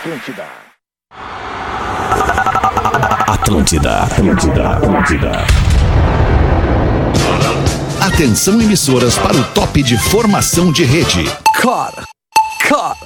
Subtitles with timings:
[0.00, 0.46] Atlântida.
[3.28, 5.32] Atlântida, Atlântida, Atlântida.
[8.00, 11.30] Atenção emissoras para o top de formação de rede.
[11.60, 12.04] Cara,
[12.66, 12.96] cara,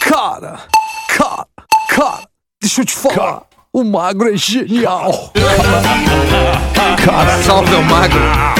[0.00, 0.60] cara,
[1.08, 1.46] cara,
[1.88, 2.28] cara,
[2.62, 3.42] deixa eu te falar.
[3.72, 5.32] O magro é genial.
[7.04, 8.55] Cara, salve o magro.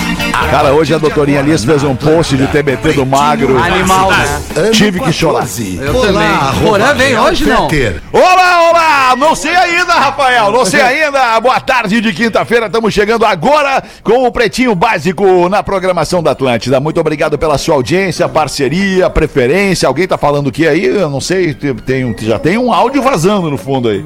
[0.51, 3.59] Cara, hoje a doutorinha Alice fez um post de TBT do Magro.
[3.59, 4.41] Animal, né?
[4.73, 5.47] Tive que chorar.
[5.81, 6.29] Eu também.
[6.63, 7.69] Porã vem hoje não?
[8.13, 9.17] Olá, olá!
[9.17, 11.41] Não sei ainda, Rafael, não sei ainda.
[11.41, 16.79] Boa tarde de quinta-feira, estamos chegando agora com o Pretinho Básico na programação da Atlântida.
[16.81, 19.87] Muito obrigado pela sua audiência, parceria, preferência.
[19.89, 20.85] Alguém tá falando o que aí?
[20.85, 24.05] Eu não sei, tem, um- já tem um áudio vazando no fundo aí.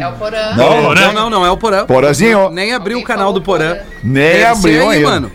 [0.00, 0.54] É o Porã.
[0.56, 1.84] Não, Não, não, não, é o Porã.
[1.86, 2.50] Porãzinho.
[2.50, 3.76] Nem abriu o canal do Porã.
[4.02, 5.10] Nem Deve abriu aí, ainda.
[5.10, 5.32] mano.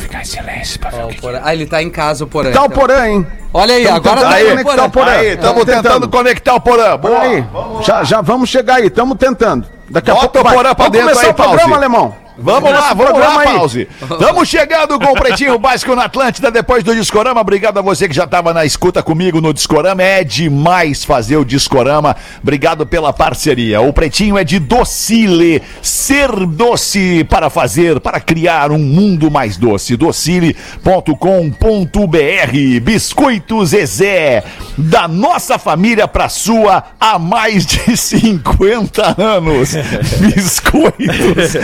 [0.00, 1.40] Vamos ficar em silêncio pra Ó, o Porã.
[1.44, 2.50] Ah, ele tá em casa, o Porã.
[2.52, 2.78] Tá o então.
[2.78, 3.26] Porã, hein?
[3.52, 5.10] Olha aí, agora tentando tá aí o conectar o Porã.
[5.10, 6.08] Aí, estamos Tamo tentando tentando.
[6.08, 6.96] conectar o Porã.
[6.96, 7.20] Boa.
[7.20, 7.44] Aí,
[7.82, 9.66] já, já vamos chegar aí, estamos tentando.
[9.88, 11.74] Daqui a Bota pouco o Porã pra Vamos dentro começar aí, o programa, Pause.
[11.74, 12.14] alemão.
[12.42, 13.44] Vamos lá, vamos lá, aí.
[13.44, 13.88] pause.
[14.00, 17.40] Estamos chegando com o Pretinho Básico na Atlântida depois do Discorama.
[17.40, 20.02] Obrigado a você que já estava na escuta comigo no Discorama.
[20.02, 22.16] É demais fazer o Discorama.
[22.42, 23.82] Obrigado pela parceria.
[23.82, 25.62] O Pretinho é de Docile.
[25.82, 29.96] Ser doce para fazer, para criar um mundo mais doce.
[29.96, 30.50] Docile.com.br.
[32.82, 34.42] Biscoito Zezé.
[34.78, 39.74] Da nossa família para sua há mais de 50 anos.
[40.20, 41.56] Biscoitos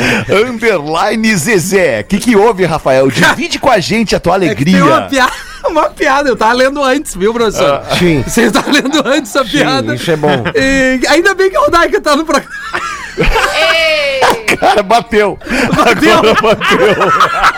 [0.70, 2.00] Underline Zezé.
[2.00, 3.09] O que, que houve, Rafael?
[3.11, 4.75] Divide com a gente a tua É que alegria.
[4.78, 5.33] tem uma piada,
[5.69, 6.28] uma piada.
[6.28, 7.83] Eu tava lendo antes, viu, professor?
[7.98, 8.23] Sim.
[8.27, 9.95] Você estava lendo antes a piada.
[9.95, 10.45] isso é bom.
[10.55, 12.50] E ainda bem que o Rodaica tá no programa.
[14.61, 15.39] Cara, bateu.
[15.75, 16.19] Bateu?
[16.19, 16.78] Agora bateu.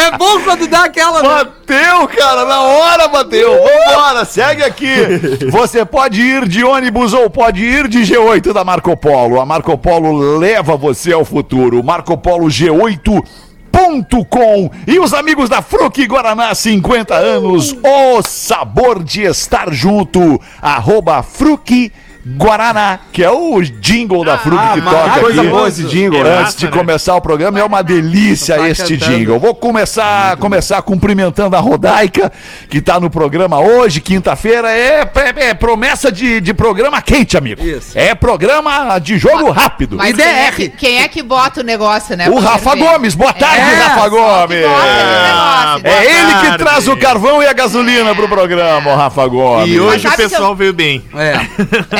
[0.00, 1.22] É bom quando dá aquela.
[1.22, 1.28] né?
[1.28, 3.52] Bateu, cara, na hora bateu.
[3.52, 4.94] Vambora, segue aqui.
[5.50, 9.40] Você pode ir de ônibus ou pode ir de G8 da Marco Polo.
[9.40, 11.82] A Marco Polo leva você ao futuro.
[11.84, 13.22] Marco Polo G8.
[13.70, 20.40] Ponto com e os amigos da Fruc Guaraná 50 anos, o sabor de estar junto.
[20.60, 21.92] Arroba Fruc
[22.26, 25.50] Guaraná, que é o jingle da Fruc que toca Coisa aqui.
[25.50, 26.38] boa esse jingle, né?
[26.40, 29.18] Antes de começar o programa, é uma delícia Tá este cantando.
[29.18, 29.38] jingle.
[29.38, 32.30] Vou começar, começar cumprimentando a Rodaica,
[32.68, 34.70] que está no programa hoje, quinta-feira.
[34.70, 37.62] É, é- é promessa de, de programa quente, amigo.
[37.64, 37.98] Isso.
[37.98, 39.96] É programa de jogo rápido.
[39.96, 42.28] Mas quem é, que, quem é que bota o negócio, né?
[42.28, 42.92] O Rafa ferver?
[42.92, 44.58] Gomes, boa tarde, É, Rafa Gomes.
[44.60, 49.72] Negócio, É ele que traz o carvão e a gasolina pro programa, o Rafa Gomes.
[49.74, 51.02] E hoje Mas o pessoal veio bem.
[51.14, 51.40] É.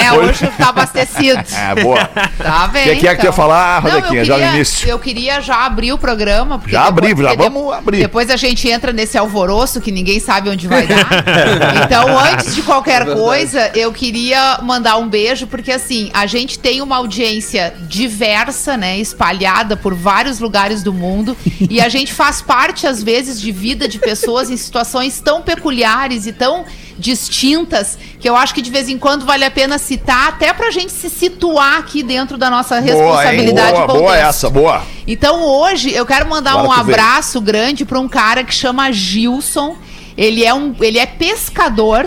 [0.06, 1.40] É, hoje tá abastecido.
[1.60, 2.04] É, boa.
[2.38, 2.82] Tá bem.
[2.82, 4.88] O que, que é que tu ia falar, Não, eu Rodequinha, já no queria- início?
[4.88, 6.58] Eu queria já abrir o programa.
[6.58, 7.98] porque Já abri, já vamos abrir.
[7.98, 11.06] Depois a gente entra nesse alvoroço que ninguém sabe onde vai dar.
[11.84, 16.80] então, antes de qualquer coisa, eu queria mandar um beijo, porque assim, a gente tem
[16.80, 18.98] uma audiência diversa, né?
[18.98, 21.36] Espalhada por vários lugares do mundo.
[21.68, 26.26] e a gente faz parte, às vezes, de vida de pessoas em situações tão peculiares
[26.26, 26.64] e tão
[27.00, 30.70] distintas que eu acho que de vez em quando vale a pena citar, até pra
[30.70, 34.28] gente se situar aqui dentro da nossa Boa, responsabilidade Boa, e boa contexto.
[34.28, 34.82] essa, boa.
[35.06, 36.94] Então hoje eu quero mandar um tu vem.
[36.94, 39.76] abraço grande para um cara que chama Gilson.
[40.16, 42.06] Ele é um, ele é pescador.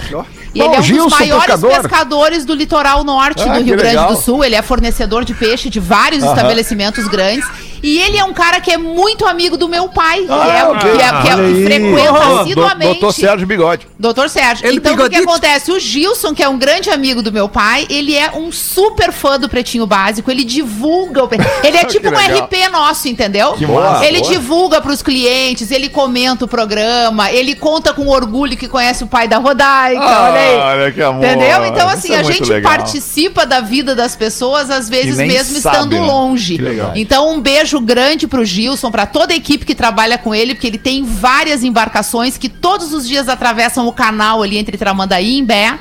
[0.53, 1.81] E ele Bom, é um Gilson, dos maiores pescador.
[1.81, 4.13] pescadores do litoral norte Ah, do Rio Grande legal.
[4.13, 4.43] do Sul.
[4.43, 7.43] Ele é fornecedor de peixe de vários estabelecimentos grandes.
[7.83, 10.63] E ele é um cara que é muito amigo do meu pai, que, Ah, é,
[10.63, 10.79] ok.
[10.79, 12.91] que, é, que, é- que frequenta Oh, assiduamente.
[13.01, 13.87] Doutor Sérgio Bigode.
[13.99, 14.65] Doutor Sérgio.
[14.65, 15.71] Ele então, o que, que acontece?
[15.71, 19.37] O Gilson, que é um grande amigo do meu pai, ele é um super fã
[19.37, 20.31] do Pretinho Básico.
[20.31, 21.51] Ele divulga o Pretinho.
[21.63, 22.43] Ele é tipo um legal.
[22.45, 23.53] RP nosso, entendeu?
[23.53, 24.31] Que massa, ele boa.
[24.31, 29.27] divulga pros clientes, ele comenta o programa, ele conta com orgulho que conhece o pai
[29.27, 29.99] da Rodaica.
[30.01, 30.55] olha aí.
[30.55, 31.25] Olha que amor.
[31.25, 31.65] Entendeu?
[31.65, 32.71] Então, assim, é a gente legal.
[32.71, 36.01] participa da vida das pessoas, às vezes mesmo sabe, estando né?
[36.01, 36.55] longe.
[36.55, 36.91] Que legal.
[36.95, 40.67] Então, um beijo grande pro Gilson, pra toda a equipe que trabalha com ele, porque
[40.67, 45.37] ele tem várias embarcações que todos os dias atravessam o canal ali entre Tramandaí e
[45.39, 45.79] Imbé.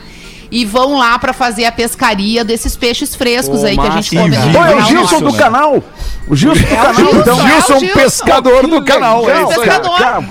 [0.50, 4.15] E vão lá pra fazer a pescaria desses peixes frescos Pô, aí que a gente
[4.15, 5.83] come no Pô, é o Gilson do canal.
[6.29, 7.39] O Gilson do canal, Gilson, então.
[7.39, 9.31] é o Gilson, pescador do canal.
[9.31, 9.43] É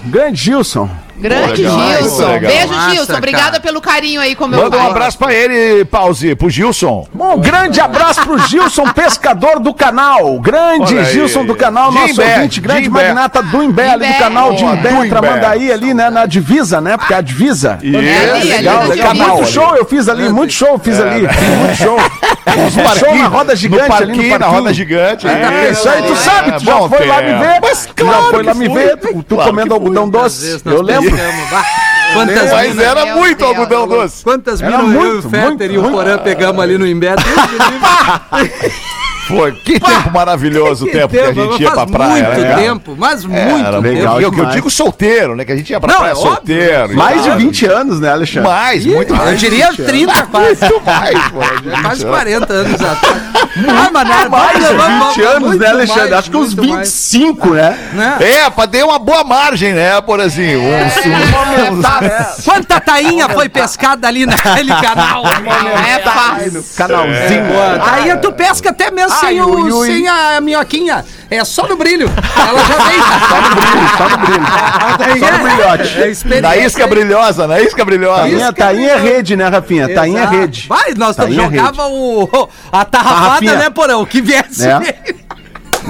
[0.05, 0.87] grande Gilson.
[1.21, 2.27] Grande Legal, Gilson.
[2.27, 2.51] legal.
[2.51, 3.13] Beijo, Massa, Gilson.
[3.17, 3.59] Obrigada cara.
[3.61, 4.89] pelo carinho aí com meu Manda um pai.
[4.89, 7.07] abraço pra ele, pause, pro Gilson.
[7.13, 10.39] Bom, grande abraço pro Gilson, pescador do canal.
[10.39, 11.13] Grande Olha aí.
[11.13, 13.03] Gilson do canal, nosso Imbé, ouvinte, grande de Imbé.
[13.07, 15.09] magnata do Imbé, ali do canal de Imbé, Imbé.
[15.09, 17.77] Tramandaí, ali, né, na divisa, né, porque é a divisa.
[17.81, 19.15] Isso, É ali, Legal, ali, legal.
[19.15, 21.97] Muito show eu fiz ali, muito show eu fiz ali, fiz muito show.
[22.97, 25.27] show na roda gigante no ali parquinho, no na roda gigante.
[25.27, 28.29] É, isso aí, tu É, sabe, tu já foi lá me ver, Mas claro já
[28.31, 31.10] foi lá me ver, tu, tu Claro comendo algodão doce, eu lembro.
[31.11, 31.49] Pescamos.
[31.49, 31.65] Bah.
[32.13, 33.49] Quantas Mas minas, era muito Deus.
[33.49, 34.23] algodão doce.
[34.23, 35.91] quantas Era minas eu e o Fetter muito, e o.
[35.91, 37.15] Porã pegamos ali no Imbé?
[39.37, 42.23] Foi, que tempo maravilhoso o tempo que a gente ia pra praia.
[42.25, 43.81] muito né, tempo, mas muito Era tempo.
[43.81, 44.21] legal.
[44.21, 45.45] Eu, eu, eu digo solteiro, né?
[45.45, 46.31] Que a gente ia pra Não, praia é óbvio.
[46.31, 46.93] solteiro.
[46.93, 47.37] e Mais de tal.
[47.37, 48.49] 20 anos, né, Alexandre?
[48.49, 49.29] Mais, muito mais.
[49.31, 50.61] Eu diria 30 quase.
[50.61, 51.39] Muito mais, pô.
[51.61, 52.15] de 20 Quase anos.
[52.15, 53.21] 40 anos atrás.
[53.67, 56.01] Ah, mas não, Mais de 20 anos, muito né, Alexandre?
[56.01, 56.87] mais, Acho que uns muito mais.
[56.89, 57.77] 25, né?
[57.93, 58.17] Né?
[58.21, 60.55] É, pra ter uma boa margem, né, por assim.
[60.55, 61.81] Um, um,
[62.43, 65.23] Quanta tainha foi pescada ali naquele canal?
[65.25, 66.65] É fácil.
[66.77, 67.45] Canalzinho.
[67.47, 69.87] Pô, Tainha tu pesca até mesmo sem, o, ui, ui.
[69.87, 71.05] sem a minhoquinha.
[71.29, 72.11] É só no brilho.
[72.35, 72.99] Ela já vem.
[73.31, 75.19] Só no brilho, só no brilho.
[75.19, 76.33] Só no brilhote.
[76.33, 78.21] É na isca brilhosa, na isca brilhosa.
[78.21, 79.87] Tainha, tainha é rede, né, Rafinha?
[79.93, 80.37] Tainha é Exato.
[80.37, 80.67] rede.
[80.67, 84.05] Vai, nós Tainha é jogava o, a tarrafada, né, Porão?
[84.05, 84.67] Que viesse.
[84.67, 85.15] É.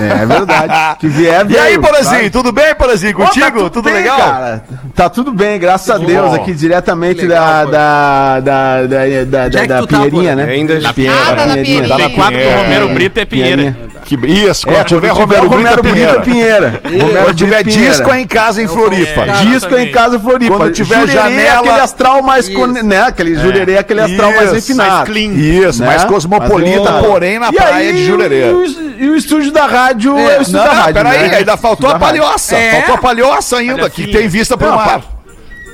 [0.02, 0.98] É, é verdade.
[1.00, 3.16] Que vier, E aí, veio, Porazinho, tudo bem, Porazinho?
[3.16, 3.64] Pô, Contigo?
[3.64, 4.18] tá tudo bem, legal?
[4.18, 4.64] Cara.
[4.96, 6.36] Tá tudo bem, graças a Deus, bom.
[6.36, 10.38] aqui diretamente Legal, da, da, da, da, da, é da tu tá, Pinheirinha, pô?
[10.38, 10.52] né?
[10.52, 10.90] Ainda Da.
[10.90, 11.88] Ah, tá Pinheirinha.
[11.88, 12.58] Tá na Quatro do Pinheira.
[12.62, 13.91] Romero Brito é Pinheira.
[14.04, 16.20] Que, isso, quando É, tiver quando Romero Brito é Pinheira.
[16.22, 16.82] Pinheira.
[17.24, 17.92] Quando tiver Pinheira.
[17.92, 19.22] disco é em casa em Floripa.
[19.22, 19.32] É.
[19.46, 20.58] Disco em casa Floripa.
[20.58, 22.68] Quando tiver Jurerê é janela- aquele astral mais, con...
[22.68, 23.02] né?
[23.04, 24.90] Aquele jurerê é aquele astral mais Isso, refinado.
[24.92, 25.32] mais clean.
[25.34, 25.88] Isso, né?
[25.88, 28.50] mais cosmopolita, Mas, porém na e praia aí, de Jurerê.
[28.50, 28.66] E o,
[29.04, 31.38] e o estúdio da rádio é, o estúdio Não, da não, rádio, peraí, né?
[31.38, 32.56] ainda faltou a palhoça.
[32.58, 32.72] É?
[32.72, 35.02] Faltou a palhoça ainda, que tem vista pro Não, mar.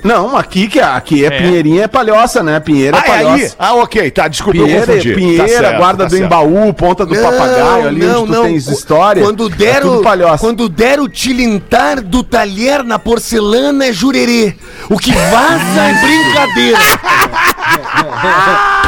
[0.03, 2.59] Não, aqui que é, aqui é, Pinheirinha é palhoça, né?
[2.59, 3.23] Pinheira é Ah, é aí?
[3.25, 3.55] palhoça.
[3.59, 5.13] Ah, ok, tá, desculpa, eu Pinheira, confundi.
[5.15, 6.17] Pinheira Tá certo, guarda tá do.
[6.17, 9.23] Embaú, ponta do papagaio, ali onde tu tens história.
[9.23, 14.55] Quando é der, tudo o, quando der o tilintar do talher na porcelana é jurerê.
[14.89, 16.77] O que vaza é brincadeira.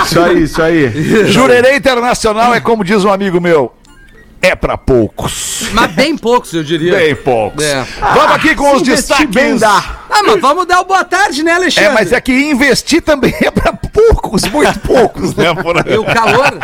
[0.05, 1.31] Isso aí, isso aí.
[1.31, 3.73] Jurerê Internacional é como diz um amigo meu,
[4.41, 5.67] é pra poucos.
[5.73, 6.95] Mas bem poucos, eu diria.
[6.95, 7.63] Bem poucos.
[7.63, 7.85] É.
[8.15, 9.35] Vamos aqui com os Se investir destaques.
[9.35, 9.83] bem dá.
[10.09, 11.89] Ah, mas vamos dar o boa tarde, né, Alexandre?
[11.89, 15.53] É, mas é que investir também é pra poucos, muito poucos, né?
[15.53, 15.93] Por aí.
[15.93, 16.57] E o calor?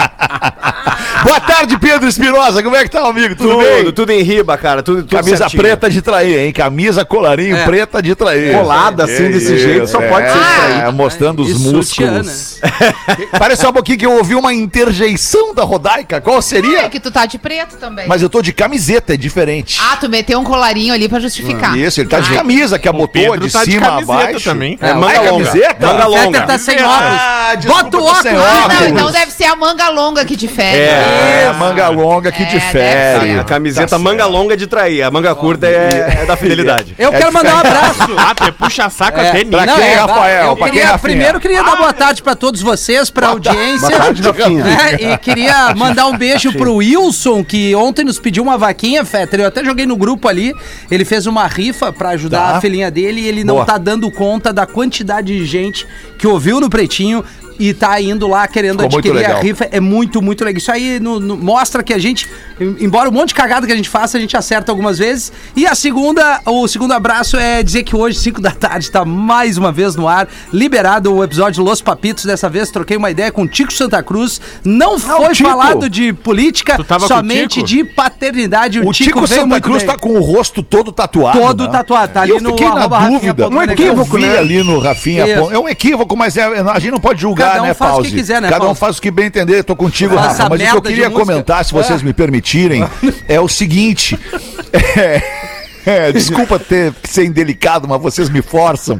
[1.23, 2.61] Boa tarde, Pedro Espinosa.
[2.61, 3.35] Como é que tá, amigo?
[3.35, 3.91] Tudo, Tudo, bem?
[3.91, 4.81] tudo em riba, cara.
[4.83, 5.61] Tudo, tudo Camisa certinho.
[5.61, 6.51] preta de trair, hein?
[6.53, 7.65] Camisa colarinho É.
[7.65, 8.53] preta de trair.
[8.55, 10.87] Colada assim, desse jeito, só pode ser de trair.
[10.87, 12.59] É, mostrando os músculos.
[13.37, 16.19] Parece só um pouquinho que eu ouvi uma interjeição da Rodaica.
[16.21, 16.89] Qual É seria?
[16.89, 18.07] que tu tá de preto também.
[18.07, 19.79] Mas eu tô de camiseta, é diferente.
[19.81, 21.77] Ah, tu meteu um colarinho ali pra justificar.
[21.77, 24.49] Isso, ele tá de camisa, que abotou Pedro de tá de cima a baixo.
[24.49, 24.77] também.
[24.81, 25.45] É, É, manga ah, é longa.
[25.45, 25.87] camiseta?
[25.87, 26.41] Manga longa.
[26.41, 27.19] Tá sem óculos.
[27.21, 28.25] Ah, desculpa, Bota o óculos.
[28.25, 30.77] Ah, não, então deve ser a manga longa que difere.
[30.79, 33.39] É, manga longa que É, difere.
[33.39, 36.95] A camiseta Tá manga longa é de trair, a manga curta é, é da fidelidade.
[36.97, 38.15] Eu quero mandar um abraço.
[38.25, 39.77] Ah, tu é puxa-saco É, até Pra nisso.
[39.77, 40.45] quem, é, Rafael?
[40.47, 43.87] Eu Pra quem, primeiro queria dar boa tarde pra todos vocês, pra audiência.
[43.89, 44.21] Boa tarde?
[44.99, 49.41] E queria mandar um beijo pro Wilson, que ontem nos pediu uma vaquinha, Fetter.
[49.41, 50.53] Eu até joguei no grupo ali.
[50.89, 52.57] Ele fez uma rifa pra ajudar Tá.
[52.57, 53.65] a filhinha dele e ele não Boa.
[53.65, 55.85] tá dando conta da quantidade de gente
[56.17, 57.23] que ouviu no Pretinho
[57.59, 59.67] e tá indo lá querendo Ficou adquirir a rifa.
[59.71, 60.57] É muito, muito legal.
[60.57, 62.27] Isso aí no- no- mostra que a gente,
[62.59, 65.31] em- embora um monte de cagada que a gente faça, a gente acerta algumas vezes.
[65.55, 69.57] E a segunda, o segundo abraço é dizer que hoje, 5 da tarde, tá mais
[69.57, 72.25] uma vez no ar, liberado o episódio Los Papitos.
[72.25, 74.39] Dessa vez troquei uma ideia com o Tico Santa Cruz.
[74.63, 75.49] Não foi Tico.
[75.49, 77.65] falado de política, somente Tico?
[77.67, 78.79] de paternidade.
[78.79, 79.91] O, O Tico, veio Santa Cruz bem.
[79.91, 81.39] tá com o rosto todo tatuado.
[81.39, 81.69] Todo né?
[81.71, 83.49] tatuado, tá ali eu no fiquei na dúvida.
[83.49, 84.37] Um equívoco, né?
[84.37, 85.25] ali no Rafinha.
[85.25, 85.51] Isso.
[85.51, 87.95] É um equívoco, mas é- a gente não pode julgar, Cada um né, faz o
[87.97, 88.15] que Pause?
[88.15, 88.79] quiser, né, Cada um Pause?
[88.79, 89.63] faz o que bem entender.
[89.63, 90.49] Tô contigo, Rafa.
[90.49, 92.03] Mas o que eu queria comentar, se vocês É.
[92.03, 92.87] me permitirem,
[93.27, 94.17] é o seguinte.
[94.73, 95.21] É,
[95.89, 98.99] é, desculpa ter ser indelicado, mas vocês me forçam.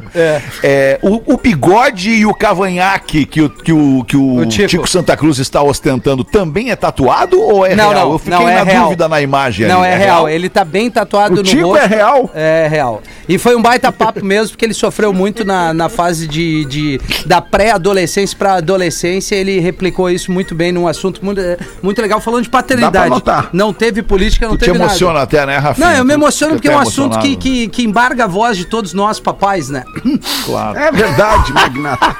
[0.62, 4.68] É, o, o bigode e o cavanhaque que o, que o, que o, O Tico.
[4.68, 4.88] Tico.
[4.88, 8.04] Santa Cruz está ostentando também é tatuado ou é Não, real?
[8.06, 8.84] não, eu fiquei não, é na real.
[8.84, 9.66] dúvida na imagem.
[9.66, 9.92] Não, ali.
[9.92, 10.28] é, real.
[10.28, 11.84] Ele tá bem tatuado O no Tico rosto.
[11.84, 12.30] é real?
[12.34, 13.02] É real.
[13.28, 17.00] E foi um baita papo mesmo, porque ele sofreu muito na, na fase de, de-
[17.26, 19.34] da pré-adolescência pra adolescência.
[19.34, 21.40] Ele replicou isso muito bem num assunto muito,
[21.82, 23.10] muito legal, falando de paternidade.
[23.52, 25.24] Não teve política, não Tu te teve emociona nada.
[25.24, 25.88] até, né, Rafinha?
[25.88, 27.38] Não, eu me emociono porque é um assunto que, emocionado.
[27.38, 29.84] que, que embarga a voz de todos nós, papais, né?
[30.44, 30.78] Claro.
[30.78, 32.16] É verdade, Magnata.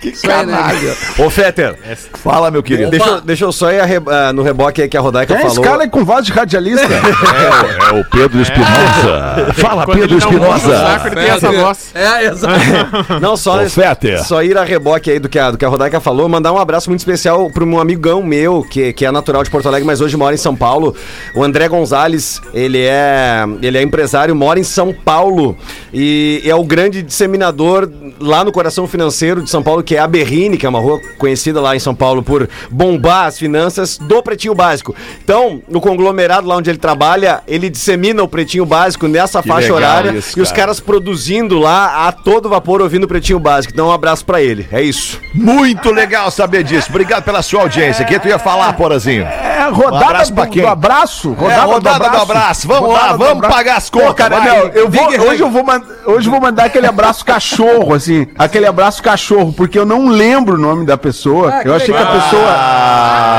[0.00, 0.14] Que né?
[0.22, 0.96] canalha.
[1.18, 1.76] Ô, Fetter,
[2.14, 2.90] Fala, meu querido.
[2.90, 5.34] deixa, eu- deixa eu só ir a re- ah, no reboque aí que a Rodaica
[5.34, 5.64] É esse falou.
[5.70, 6.82] cara aí com voz de radialista.
[6.86, 9.52] É, o Pedro Espinosa.
[9.54, 10.76] Fala, Quando Pedro Espinosa.
[10.76, 11.90] saco, ele tem essa voz.
[11.94, 13.20] É, exato.
[13.20, 14.22] Não, só, Ô, Fetter.
[14.24, 16.58] só ir a reboque aí do que a, do que a Rodaica falou, mandar um
[16.58, 20.00] abraço muito especial para um amigão meu, que, que é natural de Porto Alegre, mas
[20.00, 20.94] hoje mora em São Paulo,
[21.34, 25.56] o André Gonzalez, ele é, ele é empresário, mora em São Paulo
[25.92, 27.88] e é o grande disseminador
[28.20, 30.80] lá no Coração Financeiro parceiro de São Paulo, que é a Berrine, que é uma
[30.80, 34.96] rua conhecida lá em São Paulo por bombar as finanças do Pretinho Básico.
[35.22, 39.72] Então, no conglomerado lá onde ele trabalha, ele dissemina o Pretinho Básico nessa Que faixa
[39.72, 40.62] horária isso, e os cara.
[40.62, 43.72] caras produzindo lá a todo vapor ouvindo o Pretinho Básico.
[43.72, 44.66] Então, um abraço pra ele.
[44.72, 45.20] É isso.
[45.32, 46.88] Muito legal saber disso.
[46.90, 48.04] Obrigado pela sua audiência.
[48.04, 49.22] O que tu ia falar, Porazinho?
[49.22, 50.62] É, Um rodada abraço do, pra quem?
[50.62, 51.36] do abraço.
[51.48, 52.66] É, rodada do abraço.
[52.66, 53.54] Vamos lá, Rodada do vamos abraço.
[53.56, 54.48] pagar as Pô, contas, cara, vai.
[54.48, 55.64] não, eu vou, hoje, eu vou
[56.06, 58.26] hoje eu vou mandar aquele abraço cachorro, assim.
[58.36, 59.11] Aquele abraço cachorro,
[59.52, 61.60] porque eu não lembro o nome da pessoa.
[61.64, 62.52] eu achei que a pessoa.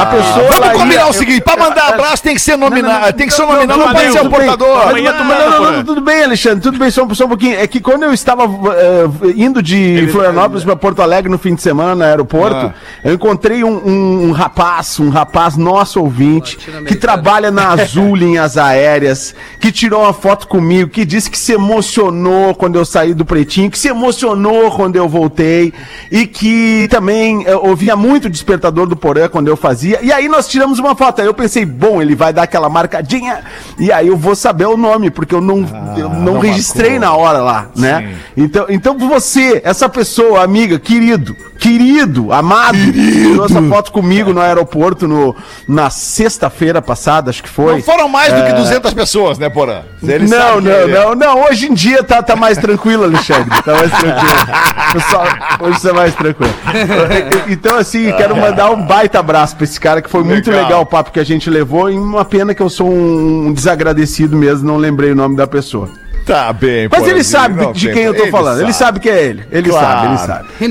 [0.01, 0.47] A pessoa.
[0.47, 3.33] Vamos ela combinar ia- o seguinte, pra mandar abraço tem que ser nominado, tem que
[3.33, 4.47] ser nominado, não, pode ser o tudo bem.
[4.47, 5.01] portador.
[5.01, 7.59] Não, não, não, tudo bem, Alexandre, tudo bem, só, só um pouquinho.
[7.59, 11.61] É que quando eu estava eh, indo de Florianópolis para Porto Alegre no fim de
[11.61, 17.51] semana, no aeroporto, eu encontrei um, um- um rapaz, um rapaz nosso ouvinte, que trabalha
[17.51, 22.75] na Azul Linhas Aéreas, que tirou uma foto comigo, que disse que se emocionou quando
[22.77, 25.62] eu saí do Pretinho, que se emocionou quando eu voltei,
[26.11, 29.99] e que também eh, ouvia muito o Despertador do Porã quando eu fazia.
[30.01, 31.21] E aí nós tiramos uma foto.
[31.21, 33.41] Aí eu pensei, bom, ele vai dar aquela marcadinha,
[33.77, 35.59] e aí eu vou saber o nome, porque eu não,
[35.97, 37.07] eu não, não registrei marcou.
[37.09, 37.99] na hora lá, né?
[38.35, 38.43] Sim.
[38.43, 45.07] Então, então você, essa pessoa, amiga, querido, querido, amado, tirou essa foto comigo no aeroporto
[45.07, 45.35] no,
[45.67, 47.73] na sexta-feira passada, acho que foi.
[47.75, 49.81] Não foram mais do que 200 pessoas, né, Porã?
[50.01, 51.43] Ele Não, não, ele- não, não.
[51.45, 53.49] Hoje em dia tá, tá mais tranquilo, Alexandre.
[53.63, 54.33] Tá mais tranquilo.
[54.93, 55.25] Pessoal,
[55.59, 56.53] hoje tá mais tranquilo.
[57.47, 60.63] Então, assim, quero mandar um baita abraço pra esse cara, que foi muito Legal.
[60.65, 61.89] legal o papo que a gente levou.
[61.91, 65.89] E uma pena que eu sou um desagradecido mesmo, não lembrei o nome da pessoa.
[66.25, 68.61] Tá bem, Mas ele sabe não de, quem eu tô ele falando.
[68.61, 69.43] Ele sabe que é ele.
[69.51, 69.85] Ele Claro.
[69.85, 70.17] sabe, ele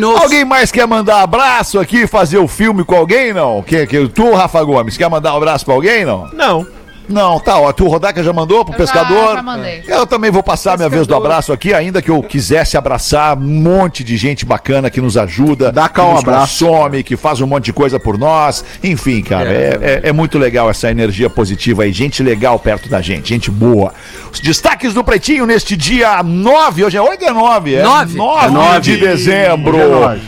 [0.06, 0.22] sabe.
[0.22, 3.62] Alguém mais quer mandar abraço aqui, fazer o filme com alguém, não?
[3.62, 6.28] Que, que, tu, Rafa Gomes, quer mandar um abraço pra alguém, não?
[6.32, 6.66] Não.
[7.12, 9.34] Não, tá, ó, tu, Rodaca, já mandou pro Eu já- pescador?
[9.36, 9.82] já mandei.
[9.86, 13.36] Eu também vou passar a minha vez do abraço aqui, ainda que eu quisesse abraçar
[13.36, 16.64] um monte de gente bacana que nos ajuda, Dá cá que um nos abraço.
[16.66, 18.64] consome, que faz um monte de coisa por nós.
[18.82, 23.00] Enfim, cara, é, é- é muito legal essa energia positiva aí, gente legal perto da
[23.00, 23.92] gente, gente boa.
[24.32, 28.16] Os destaques do Pretinho neste dia 9, hoje é 8 é 9, é Nove.
[28.16, 28.80] 9 É nove.
[28.80, 29.76] de dezembro.
[29.76, 30.20] Hoje é nove.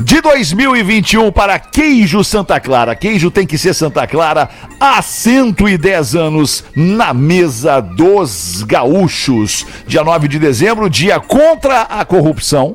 [0.00, 2.94] De 2021 para Queijo Santa Clara.
[2.94, 4.48] Queijo tem que ser Santa Clara
[4.80, 9.66] há 110 anos na mesa dos gaúchos.
[9.86, 12.74] Dia 9 de dezembro, dia contra a corrupção.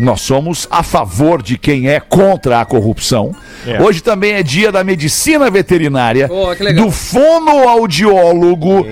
[0.00, 3.34] Nós somos a favor de quem é contra a corrupção.
[3.80, 8.86] Hoje também é dia da medicina veterinária, Oh, do fonoaudiólogo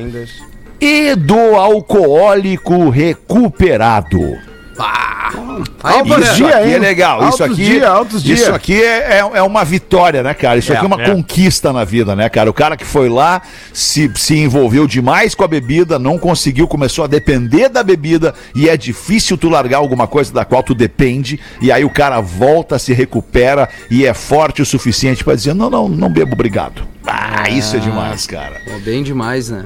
[0.81, 4.37] e do alcoólico recuperado.
[4.79, 6.19] Aí, Altos.
[6.19, 6.75] Isso dia, aqui hein?
[6.75, 7.29] é legal.
[7.29, 8.55] Isso aqui, dia, altos isso dia.
[8.55, 10.59] aqui é, é, é uma vitória, né, cara?
[10.59, 11.11] Isso aqui é uma é.
[11.11, 12.51] conquista na vida, né, cara?
[12.51, 13.41] O cara que foi lá,
[13.73, 18.69] se, se envolveu demais com a bebida, não conseguiu, começou a depender da bebida e
[18.69, 22.79] é difícil tu largar alguma coisa da qual tu depende e aí o cara volta,
[22.79, 26.87] se recupera e é forte o suficiente pra dizer, não, não, não bebo, obrigado.
[27.07, 28.61] Ah, isso é demais, cara.
[28.65, 29.65] Pô, bem demais, né?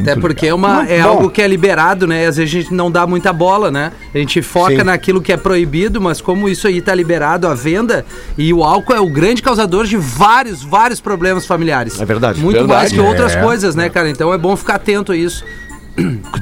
[0.00, 1.08] Até porque é, uma, é bom.
[1.08, 2.26] algo que é liberado, né?
[2.26, 3.92] Às vezes a gente não dá muita bola, né?
[4.14, 4.82] A gente foca Sim.
[4.84, 8.04] naquilo que é proibido, mas como isso aí tá liberado à venda,
[8.36, 12.00] e o álcool é o grande causador de vários, vários problemas familiares.
[12.00, 12.40] É verdade.
[12.40, 13.40] Muito Verdade, mais que outras é.
[13.42, 14.08] coisas, né, cara?
[14.10, 15.44] Então é bom ficar atento a isso.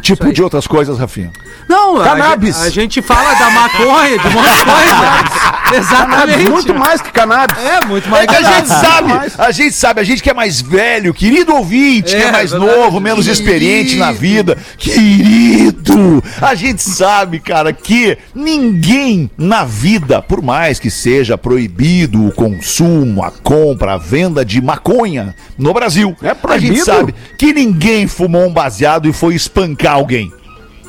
[0.03, 1.31] Tipo de outras coisas, Rafinha.
[1.67, 2.57] Não, a Cannabis.
[2.57, 5.66] gente- A, gente fala da maconha, de um monte de coisa.
[5.75, 6.49] Exatamente.
[6.51, 7.57] Muito mais que cannabis.
[7.59, 10.35] É, muito mais É que a gente sabe, a gente sabe, a gente que é
[10.35, 12.77] mais velho, querido ouvinte, que É, é mais verdade.
[12.79, 20.43] novo, menos experiente na vida, querido, a gente sabe, cara, que ninguém na vida, por
[20.43, 26.29] mais que seja proibido o consumo, a compra, a venda de maconha no Brasil, É
[26.31, 26.85] a gente proibido?
[26.85, 30.33] sabe que ninguém fumou um baseado e foi espancar alguém.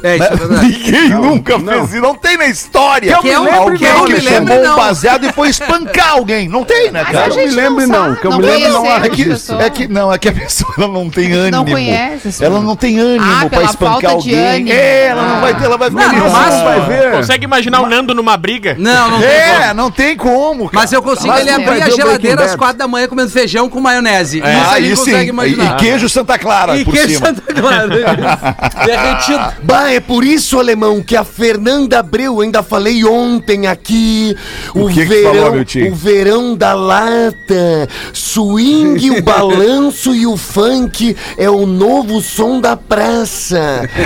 [0.04, 0.66] É, isso é verdade.
[0.68, 3.18] Ninguém nunca fez isso, não tem na história.
[3.18, 4.76] Que eu me alguém lembre, não, que me lembre, fumou um não.
[4.78, 6.48] baseado e foi espancar alguém.
[6.48, 7.26] Não tem, né, Mas cara?
[7.26, 9.64] a eu me gente lembro, não, que eu me lembro, não É que, a pessoa.
[9.64, 11.66] é que não, é que a pessoa ela não tem ânimo.
[11.66, 13.78] conhece essa Ela não tem ânimo Ah, pra espancar
[14.12, 14.48] falta de alguém.
[14.56, 14.70] ânimo.
[14.72, 17.12] É, ela não vai ter, ela vai ficar Não, máximo vai ver.
[17.12, 18.76] Consegue imaginar o Nando numa briga?
[18.78, 19.74] Não, não tem É, como.
[19.74, 20.70] não tem como.
[20.74, 23.68] Mas eu consigo Mas ele não abrir a geladeira às quatro da manhã comendo feijão
[23.70, 24.42] com maionese.
[24.44, 25.74] É, Isso aí consegue E, imaginar.
[25.74, 27.28] e queijo Santa Clara E por queijo cima.
[27.28, 27.88] Santa Clara.
[28.86, 29.54] Derretido.
[29.88, 34.36] Bah, é por isso, alemão, que a Fernanda Abreu, ainda falei ontem aqui,
[34.76, 35.92] o, que que verão, falou, Miltinho?
[35.94, 42.76] o verão da lata, swing, o balanço e o funk é o novo som da
[42.76, 43.90] praça.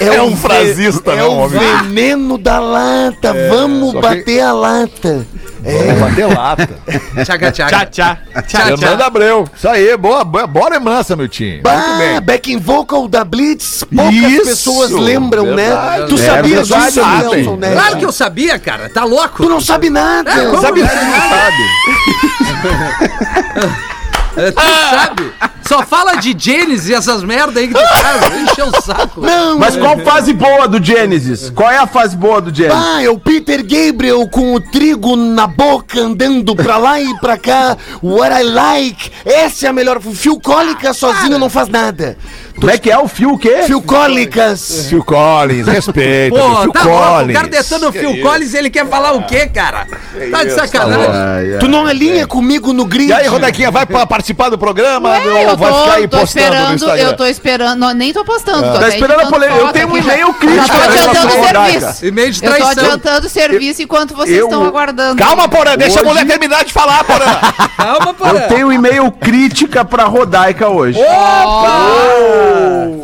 [0.00, 1.58] É o um frasista, é não, o homem.
[1.58, 5.26] veneno da lata, vamos só que- bater a lata.
[5.60, 6.68] Vamos bater lata.
[7.24, 7.86] Tchaca, Tchá, tchaca.
[7.86, 8.18] tchá.
[8.46, 9.06] Tchá, Fernando tchá.
[9.06, 9.48] Abreu.
[9.56, 11.60] Isso aí, boa, boa, boa lembrança, meu time.
[11.62, 12.20] Bah, bem.
[12.20, 16.00] backing vocal da Blitz, poucas Isso, pessoas lembram, verdade.
[16.02, 16.06] né?
[16.08, 17.00] Tu É sabia disso.
[17.00, 17.72] Nelson, né?
[17.72, 18.88] Claro que eu sabia, cara.
[18.88, 19.42] Tá louco?
[19.42, 20.30] Tu não sabe nada.
[20.50, 20.88] como Sabe não?
[20.88, 21.62] que não sabe?
[24.38, 25.32] É, Tu sabe?
[25.68, 28.40] Só fala de Genesis e essas merda aí que tu faz.
[28.40, 29.20] Encheu o saco.
[29.20, 31.50] Não, Mas qual fase boa do Genesis?
[31.50, 32.82] Qual é a fase boa do Genesis?
[32.82, 37.36] Ah, é o Peter Gabriel com o trigo na boca, andando pra lá e pra
[37.36, 37.76] cá.
[38.02, 39.10] What I like.
[39.26, 40.00] Essa é a melhor.
[40.00, 42.16] Phil Cólicas sozinho não faz nada.
[42.58, 43.62] Como é que é o fio o quê?
[43.66, 44.86] Phil Cólicas.
[44.88, 46.36] Phil Collins, respeita.
[46.36, 46.98] Pô, Phil tá louco.
[46.98, 47.36] O Collins.
[47.36, 49.86] cara detando o Phil Collins, ele quer falar o quê, cara?
[50.30, 51.06] Tá de sacanagem.
[51.08, 51.58] Ai, ai.
[51.58, 53.08] Tu não alinha comigo no grid.
[53.10, 56.98] E aí, Rodequinha, vai pa- participar do programa Ué, ou eu vai ficar aí postando
[56.98, 58.72] eu tô esperando, não, nem tô postando.
[58.72, 59.60] Tô Tá esperando a polêmica.
[59.60, 62.06] Eu tenho um e-mail crítico Já tô adiantando o serviço.
[62.06, 62.84] E-mail de Eu tô traição.
[62.84, 65.16] adiantando o serviço enquanto vocês eu- estão aguardando.
[65.16, 67.24] Calma, Porã, deixa a mulher terminar de falar, Porã.
[67.76, 68.26] Calma, pô.
[68.26, 70.98] Eu tenho um e-mail crítica pra Rodaica hoje.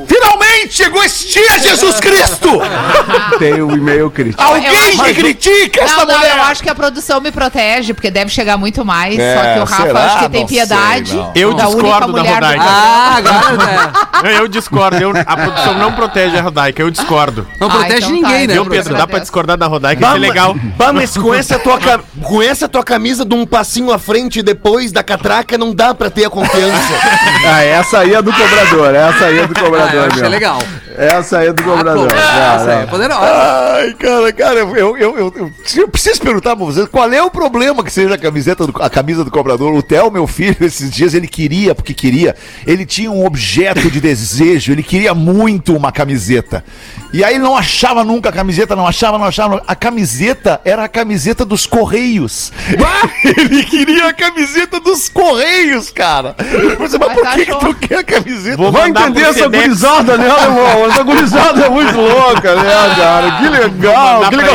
[0.07, 0.34] 들어!
[0.65, 2.51] Finalmente chegou esse dia, Jesus Cristo!
[3.39, 4.43] Tenho um e-mail crítico.
[4.43, 6.37] Alguém que critica Não, essa não, mulher!
[6.37, 9.19] eu acho que a produção me protege, porque deve chegar muito mais.
[9.19, 10.05] É, só que o Rafa será?
[10.07, 11.15] acho que tem Não sei, piedade.
[11.17, 11.33] não.
[11.35, 12.65] Eu da discordo da do Rodaica.
[12.65, 13.93] Ah, agora, né?
[14.23, 14.97] Não, eu discordo.
[14.97, 17.47] eu- a produção não protege a Rodaica, eu discordo.
[17.61, 18.55] Não Ah, protege então tá, ninguém, né?
[18.55, 18.85] Viu, professor?
[18.85, 18.99] Pedro?
[18.99, 20.55] Dá pra discordar da Rodaica, Bah, isso é legal.
[20.77, 21.79] Bah, mas com essa, tua,
[22.23, 25.95] com essa tua camisa de um passinho à frente e depois da catraca, não dá
[25.95, 26.95] pra ter a confiança.
[27.47, 28.95] Ah, essa aí é do cobrador.
[28.95, 30.31] Essa aí é do Ah, cobrador, achei meu.
[30.31, 30.54] legal.
[30.97, 32.07] Essa aí é do Ah, cobrador.
[32.13, 33.21] essa aí é Ah, poderosa.
[33.21, 37.83] Ai, cara, cara, eu, eu, eu, eu- preciso perguntar pra vocês qual é o problema
[37.85, 39.73] que seja a camiseta do, a camisa do cobrador.
[39.75, 42.35] O Theo, meu filho, esses dias ele queria, porque queria,
[42.67, 46.65] ele tinha um objeto de desejo, ele queria muito uma camiseta.
[47.13, 49.63] E aí ele não achava nunca a camiseta, não achava, não achava.
[49.67, 52.53] A camiseta era a camiseta dos Correios.
[53.25, 56.35] ele queria a camiseta dos Correios, cara.
[56.79, 58.57] Mas Mas por que, que tu quer a camiseta?
[58.57, 60.87] Vou Vai entender essa gurizada, né, irmão?
[60.91, 63.31] Essa gurizada é muito louca, né, cara?
[63.39, 64.55] Que legal, que legal.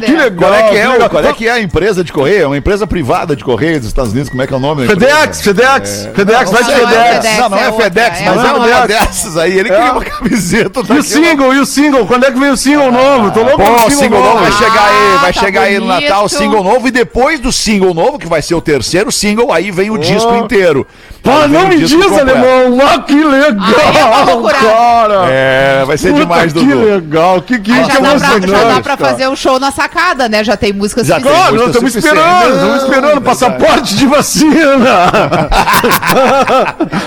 [0.00, 0.30] Que legal.
[0.36, 1.10] Qual é que é, que o- legal.
[1.10, 2.42] qual é que é a empresa de correio?
[2.42, 4.28] É uma empresa privada de correio dos Estados Unidos.
[4.30, 4.86] Como é que é o nome?
[4.86, 5.42] da FedEx, empresa?
[5.42, 7.26] FedEx, FedEx, vai de não, não é FedEx.
[7.26, 7.38] FedEx.
[7.40, 9.52] Não, não é é FedEx, é mas é uma dessas aí.
[9.58, 9.92] Ele queria É.
[9.92, 12.06] uma camiseta E o single, e o single?
[12.06, 13.30] Quando é que vem o single novo?
[13.30, 15.78] Tô louco Pô, pro o single novo vai Ah, chegar aí, vai tá chegar aí
[15.78, 15.86] no.
[15.86, 19.52] Natal, o single novo, e depois do single novo, que vai ser o terceiro single,
[19.52, 20.86] aí vem o disco inteiro.
[21.22, 22.20] Pô, vem não me diz, completo.
[22.20, 22.78] alemão.
[22.86, 24.58] Ah, que Ah, legal, procurar.
[24.60, 25.26] cara.
[25.28, 26.84] É, vai ser Puta, demais, que Dudu.
[26.84, 29.70] legal, que, que, Ah, que já, dá pra, já dá pra fazer o show na
[29.70, 30.42] sacada, né?
[30.42, 31.48] Já tem músicas Já suficientes.
[31.50, 35.10] Claro, estamos esperando, estamos esperando passaporte de vacina.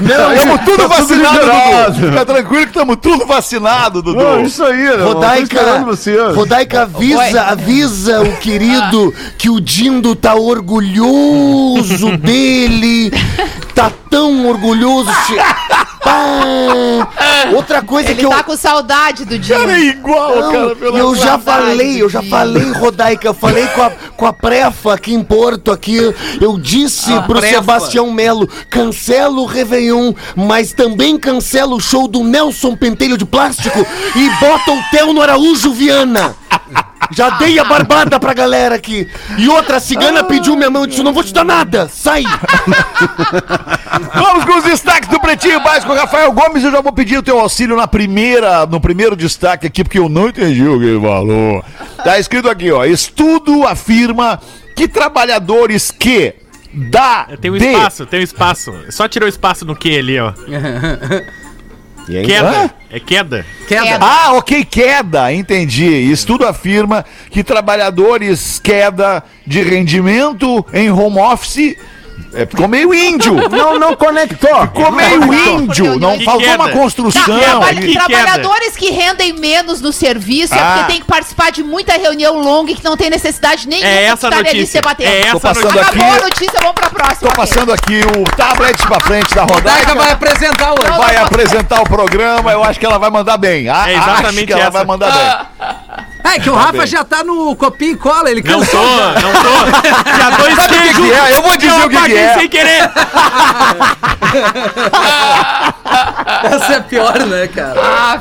[0.01, 1.91] Não, estamos tudo tá tudo vacinado.
[1.93, 2.07] Dudu.
[2.09, 4.19] Fica tranquilo que estamos tudo vacinado, Dudu.
[4.23, 5.03] Não, isso aí, né?
[5.03, 5.61] Rodaica.
[6.35, 7.37] Rodaica avisa, Oi.
[7.39, 13.11] avisa o querido que o Dindo tá orgulhoso dele.
[13.75, 15.09] Tá tão orgulhoso.
[15.27, 15.37] che-.
[17.55, 18.29] Outra coisa Ele que eu.
[18.29, 19.57] tá com saudade do dia.
[19.57, 20.75] Cara, é igual, Não, cara.
[20.75, 24.33] Pelo eu já falei, eu já do falei, Rodaica, eu falei com a, com a
[24.33, 25.97] Prefa aqui em Porto, aqui,
[26.41, 27.55] eu disse pro Prefa.
[27.55, 33.85] Sebastião Melo, cancela o Réveillon, mas também cancela o show do Nelson Pentelho de Plástico
[34.15, 36.35] e bota o Theo no Araújo Viana.
[37.11, 39.07] Já dei a barbada pra galera aqui.
[39.37, 42.23] E outra, a cigana pediu minha mão, eu disse, não vou te dar nada, sai.
[44.13, 45.93] Vamos com os destaques do Pretinho Básico.
[45.93, 49.83] Rafael Gomes, eu já vou pedir o teu auxílio na primeira, no primeiro destaque aqui,
[49.83, 51.63] porque eu não entendi o que ele falou.
[52.03, 52.83] Tá escrito aqui, ó.
[52.85, 54.39] Estudo afirma
[54.75, 56.33] que trabalhadores que
[56.73, 58.73] da Tem um de- espaço, tem um espaço.
[58.89, 60.33] Só tirou o espaço no que ali, ó.
[62.07, 62.25] E aí?
[62.25, 62.73] Queda.
[62.89, 63.45] É queda.
[63.67, 63.99] Queda.
[64.01, 66.11] Ah, ok, queda, entendi.
[66.11, 71.75] Estudo afirma que trabalhadores queda de rendimento em home office
[72.33, 73.33] é, ficou meio índio.
[73.49, 74.61] Não, não conectou.
[74.61, 75.99] Ficou meio índio.
[75.99, 76.63] Não Que faltou queda.
[76.63, 77.39] uma construção.
[77.39, 80.73] Tá, trabalha- que trabalhadores que rendem menos no serviço é Ah.
[80.77, 83.97] porque tem que participar de muita reunião longa e que não tem necessidade nenhuma É
[83.97, 84.81] de essa a estarem ali notícia.
[84.81, 85.07] se batendo.
[85.09, 85.81] É essa passando notícia.
[85.81, 86.17] Acabou aqui.
[86.17, 87.29] a notícia, vamos pra próxima.
[87.29, 90.97] Tô passando aqui o tablet pra frente da Rodaica vai apresentar hoje.
[90.97, 93.69] Vai apresentar o programa, eu acho que ela vai mandar bem.
[93.69, 94.71] A- É acho exatamente que ela essa.
[94.71, 96.03] vai mandar bem.
[96.23, 98.81] É que o Rafa já tá no copia e cola, ele Não cansou.
[98.81, 99.49] tô, não tô.
[100.03, 101.05] Tinha dois Sabe o que, queijos.
[101.05, 101.37] que é?
[101.37, 102.33] Eu vou dizer Eu o que, que é.
[102.33, 102.89] sem querer.
[106.43, 108.19] Essa é pior, né, cara?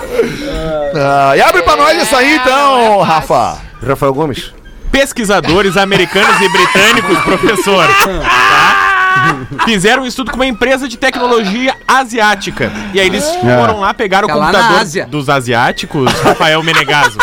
[0.94, 3.58] Ah, e abre pra nós isso aí então, Rafa.
[3.86, 4.52] Rafael Gomes.
[4.90, 9.64] Pesquisadores americanos e britânicos, professor, tá?
[9.64, 12.70] fizeram um estudo com uma empresa de tecnologia asiática.
[12.92, 17.16] E aí eles foram lá, pegaram o Fica na computador dos asiáticos, Rafael Menegaso.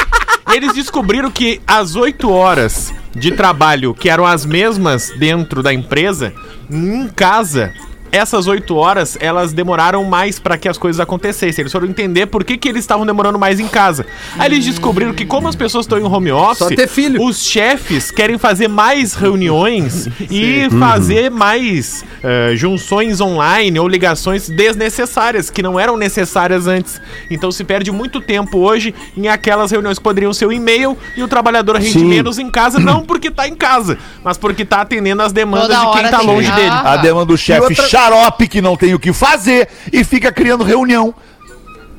[0.53, 6.33] Eles descobriram que às 8 horas de trabalho que eram as mesmas dentro da empresa,
[6.69, 7.73] em casa,
[8.11, 11.61] essas oito horas, elas demoraram mais para que as coisas acontecessem.
[11.63, 14.05] Eles foram entender por que, que eles estavam demorando mais em casa.
[14.37, 17.21] Aí eles descobriram que como as pessoas estão em home office, Só ter filho.
[17.23, 25.49] os chefes querem fazer mais reuniões e fazer mais eh, junções online ou ligações desnecessárias,
[25.49, 26.99] que não eram necessárias antes.
[27.29, 31.23] Então se perde muito tempo hoje em aquelas reuniões que poderiam ser o e-mail e
[31.23, 32.05] o trabalhador rende Sim.
[32.05, 35.91] menos em casa, não porque tá em casa, mas porque tá atendendo as demandas Toda
[35.91, 36.55] de quem tá longe Ah.
[36.55, 36.69] dele.
[36.69, 41.13] A demanda do chefe xarope que não tem o que fazer e fica criando reunião.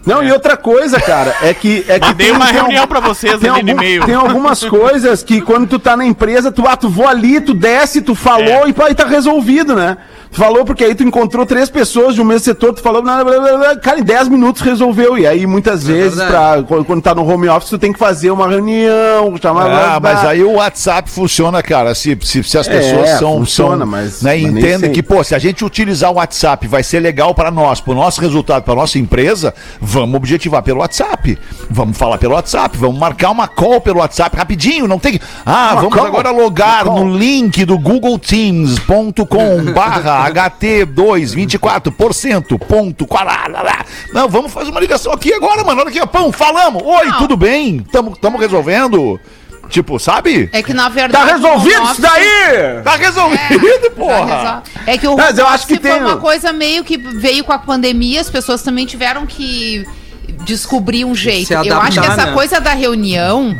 [0.06, 1.84] Não, e outra coisa, cara, é que.
[1.86, 4.06] É que Mandei uma reunião pra vocês tem, ali no e-mail.
[4.06, 7.52] tem algumas coisas que quando tu tá na empresa, tu, ah, tu vou ali, tu
[7.52, 8.68] desce, tu falou É.
[8.70, 9.98] e, pá, e tá resolvido, né?
[10.32, 13.24] Tu falou porque aí tu encontrou três pessoas de um mesmo setor, tu falou, blá,
[13.24, 15.18] blá, blá, blá, cara, em 10 minutos resolveu.
[15.18, 16.30] E aí muitas vezes, verdade.
[16.32, 19.66] pra, quando, quando tá no home office, tu tem que fazer uma reunião, chamar.
[19.66, 20.14] Ah, blá.
[20.14, 21.94] mas aí o WhatsApp funciona, cara.
[21.96, 23.38] Se, se, se as É, pessoas são.
[23.38, 26.84] funciona, são, mas- né, mas entendem que, pô, se a gente utilizar o WhatsApp vai
[26.84, 31.36] ser legal para nós, pro nosso resultado, pra nossa empresa, vamos objetivar pelo WhatsApp.
[31.68, 35.14] Vamos falar pelo WhatsApp, vamos marcar uma call pelo WhatsApp rapidinho, não tem.
[35.18, 36.06] que- Ah, Uma vamos call?
[36.06, 42.58] agora logar no link do googleteams.com barra HT224%.
[42.58, 43.84] Ponto, quararará.
[44.12, 45.80] Não, vamos fazer uma ligação aqui agora, mano.
[45.80, 46.82] Olha aqui, ó, pão, falamos.
[46.84, 47.18] Oi, Não.
[47.18, 47.80] tudo bem?
[47.92, 49.18] Tamo, tamo resolvendo.
[49.68, 50.48] Tipo, sabe?
[50.52, 51.30] É que na Tá verdade.
[51.32, 52.82] resolvido o home isso daí!
[52.82, 54.24] Tá resolvido, Tá porra!
[54.24, 57.44] resol- É que o Mas eu acho que foi tem- uma coisa meio que veio
[57.44, 59.86] com a pandemia, as pessoas também tiveram que
[60.44, 61.46] descobrir um jeito.
[61.46, 62.32] Se eu acho que adaptar, essa né?
[62.32, 63.56] coisa da reunião,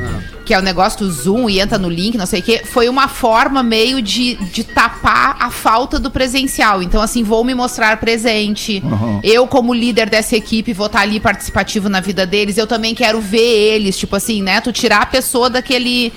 [0.51, 2.89] que é o negócio do Zoom e entra no link, não sei o quê, foi
[2.89, 6.83] uma forma meio de, de tapar a falta do presencial.
[6.83, 8.83] Então, assim, vou me mostrar presente.
[9.23, 12.59] Eu, como líder dessa equipe, vou estar ali participativo na vida deles.
[12.59, 13.39] Eu também quero ver
[13.77, 14.61] eles, tipo assim, né?
[14.61, 16.13] Tu tirar a pessoa daquele.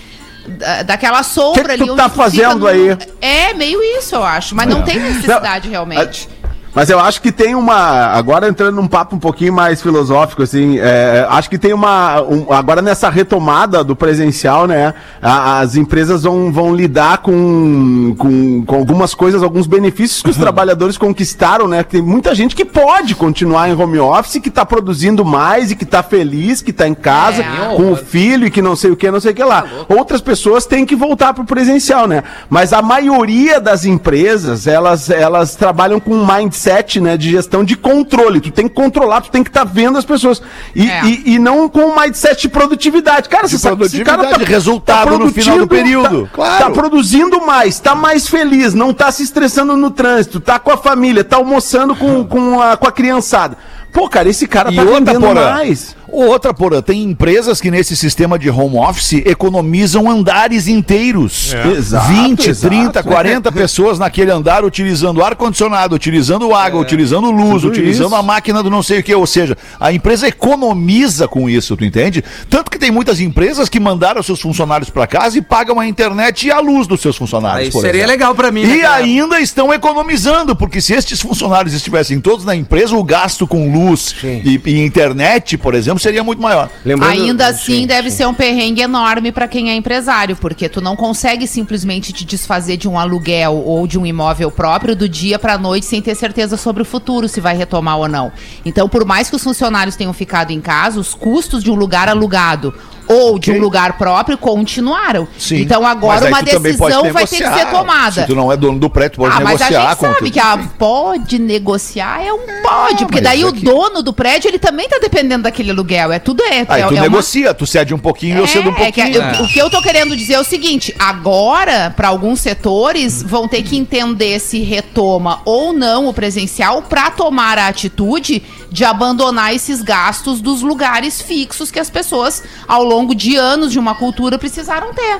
[0.48, 1.86] da- Daquela sombra Que que ali.
[1.86, 2.98] tu onde tá fazendo no- aí?
[3.22, 4.56] É, meio isso, eu acho.
[4.56, 6.28] Mas não tem necessidade, realmente.
[6.76, 7.76] Mas eu acho que tem uma.
[8.08, 12.22] Agora entrando num papo um pouquinho mais filosófico, assim, é, acho que tem uma.
[12.22, 14.94] um- agora nessa retomada do presencial, né?
[15.22, 20.38] a- as empresas vão, vão lidar com, com, com algumas coisas, alguns benefícios que os
[20.38, 21.84] trabalhadores conquistaram, né?
[21.84, 25.86] Tem muita gente que pode continuar em home office, que tá produzindo mais e que
[25.86, 27.76] tá feliz, que tá em casa, É.
[27.76, 29.64] com o filho e que não sei o que, não sei o que lá.
[29.88, 32.24] Outras pessoas têm que voltar pro presencial, né?
[32.50, 36.26] Mas a maioria das empresas, elas, elas trabalham com um
[36.64, 38.40] mindset, né, de gestão de controle.
[38.40, 40.42] Tu tem que controlar, tu tem que estar vendo as pessoas.
[40.76, 41.06] E, É.
[41.06, 43.28] e, e não com um mindset de produtividade.
[43.30, 46.24] Cara, De você sabe que esse cara produtividade, resultado no final do produtindo, período.
[46.24, 46.64] Tá, Claro.
[46.66, 50.78] tá produzindo mais, tá mais feliz, não tá se estressando no trânsito, tá com a
[50.78, 53.58] família, tá almoçando com, com, a, com a criançada.
[53.92, 55.96] Pô, cara, esse cara E tá outra, vendendo mais.
[56.16, 61.54] Outra, Porã, tem empresas que nesse sistema de home office economizam andares inteiros.
[61.78, 62.68] Exato, 20, exato.
[62.76, 68.16] 30, 40 pessoas naquele andar utilizando ar-condicionado, utilizando água, utilizando luz, tudo utilizando isso.
[68.16, 69.14] a máquina do não sei o que.
[69.14, 72.24] Ou seja, a empresa economiza com isso, tu entende?
[72.50, 76.48] Tanto que tem muitas empresas que mandaram seus funcionários para casa e pagam a internet
[76.48, 77.68] e a luz dos seus funcionários.
[77.68, 78.12] Aí por seria exemplo.
[78.12, 78.96] legal pra mim, né, E cara?
[79.04, 84.16] ainda estão economizando, porque se estes funcionários estivessem todos na empresa, o gasto com luz
[84.24, 86.70] e, e internet, por exemplo, seria muito maior.
[86.86, 88.18] Lembrando- Ainda assim, Sim, deve sim.
[88.18, 92.78] ser um perrengue enorme pra quem é empresário, porque tu não consegue simplesmente te desfazer
[92.78, 96.58] de um aluguel ou de um imóvel próprio do dia pra noite sem ter certeza
[96.58, 98.32] sobre o futuro, se vai retomar ou não.
[98.66, 102.08] Então, por mais que os funcionários tenham ficado em casa, os custos de um lugar
[102.10, 102.74] alugado
[103.08, 105.28] ou de um lugar próprio continuaram.
[105.52, 107.72] Então, agora uma decisão vai ter que ser negociar.
[107.72, 108.22] tomada.
[108.22, 110.06] Se tu não é dono do prédio, tu pode Ah, mas a negociar gente com
[110.08, 110.32] sabe tu.
[110.34, 114.60] que a pode negociar é um pode, porque daí é o dono do prédio ele
[114.60, 116.66] também tá dependendo daquele aluguel, é tudo é.
[116.68, 118.92] Aí é, tu é uma- negocia, tu cede um pouquinho e eu cedo um é,
[118.92, 119.22] que pouquinho.
[119.22, 123.48] eu- O que eu tô querendo dizer é o seguinte: agora, para alguns setores, vão
[123.48, 129.54] ter que entender se retoma ou não o presencial para tomar a atitude de abandonar
[129.54, 134.38] esses gastos dos lugares fixos que as pessoas, ao longo de anos de uma cultura,
[134.38, 135.20] precisaram ter.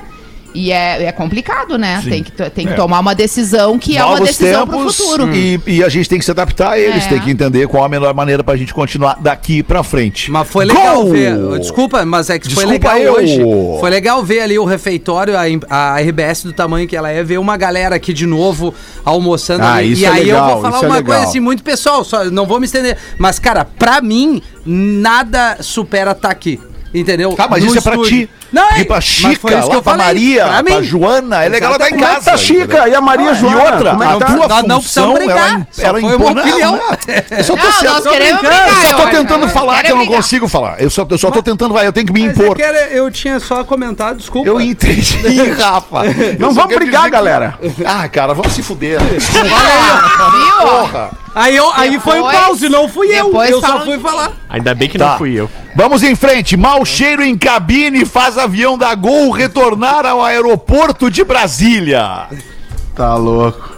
[0.56, 2.00] E é, é complicado, né?
[2.08, 2.76] Tem que, tem que É.
[2.76, 5.34] tomar uma decisão que é uma Novos decisão pro tempos futuro.
[5.34, 7.08] E, e a gente tem que se adaptar a eles, É.
[7.08, 10.30] tem que entender qual a melhor maneira pra gente continuar daqui pra frente.
[10.30, 11.10] Mas foi legal Gol!
[11.10, 11.58] ver.
[11.58, 13.14] Desculpa, mas é que foi Desculpa legal eu.
[13.14, 13.40] hoje.
[13.80, 15.42] Foi legal ver ali o refeitório, a,
[15.96, 18.72] a RBS do tamanho que ela é, ver uma galera aqui de novo
[19.04, 19.90] almoçando Ah, ali.
[19.94, 22.26] isso e é aí eu legal, vou falar é uma coisa assim, muito pessoal, só
[22.26, 22.96] não vou me estender.
[23.18, 26.60] Mas, cara, pra mim, nada supera estar aqui.
[26.94, 27.32] Entendeu?
[27.34, 28.26] Tá, mas No isso é pra estúdio.
[28.26, 28.30] ti.
[28.54, 30.06] Não, é- pra Chica, foi isso que lá eu pra falei.
[30.06, 30.82] Maria, Pra pra.
[30.82, 31.44] Joana.
[31.44, 32.20] É legal ela tá em Como é casa.
[32.20, 32.62] que tá Chica?
[32.64, 32.88] entendeu?
[32.88, 33.56] E a Maria Ah, Joana?
[33.56, 34.26] E outra, Como é que a tá?
[34.48, 35.66] tua não função, ela, brigar.
[35.72, 36.34] Só ela uma impõe-.
[36.34, 36.80] Não,
[37.38, 38.68] Eu só tô Não, nós queremos brigar.
[38.84, 40.80] Eu só tô tentando falar que eu não consigo falar.
[40.80, 42.54] Eu só, eu só tô tentando, vai, eu tenho que me é impor.
[42.56, 44.48] que era- eu tinha só comentado, desculpa.
[44.48, 45.18] Eu entendi,
[45.58, 46.02] Rafa.
[46.38, 47.58] Não vamos brigar, galera.
[47.84, 49.00] Ah, cara, vamos se fuder.
[49.02, 49.18] Viu?
[50.60, 50.66] ó?
[50.82, 51.10] Porra.
[51.34, 53.26] Aí, eu, aí foi o Depois- pause, não fui eu.
[53.26, 54.32] depois Eu só fui falar.
[54.48, 55.10] Ainda bem que Tá.
[55.10, 55.50] não fui eu.
[55.74, 56.56] Vamos em frente.
[56.56, 62.26] Mau cheiro em cabine faz avião da Gol retornar ao aeroporto de Brasília.
[62.94, 63.72] Tá louco.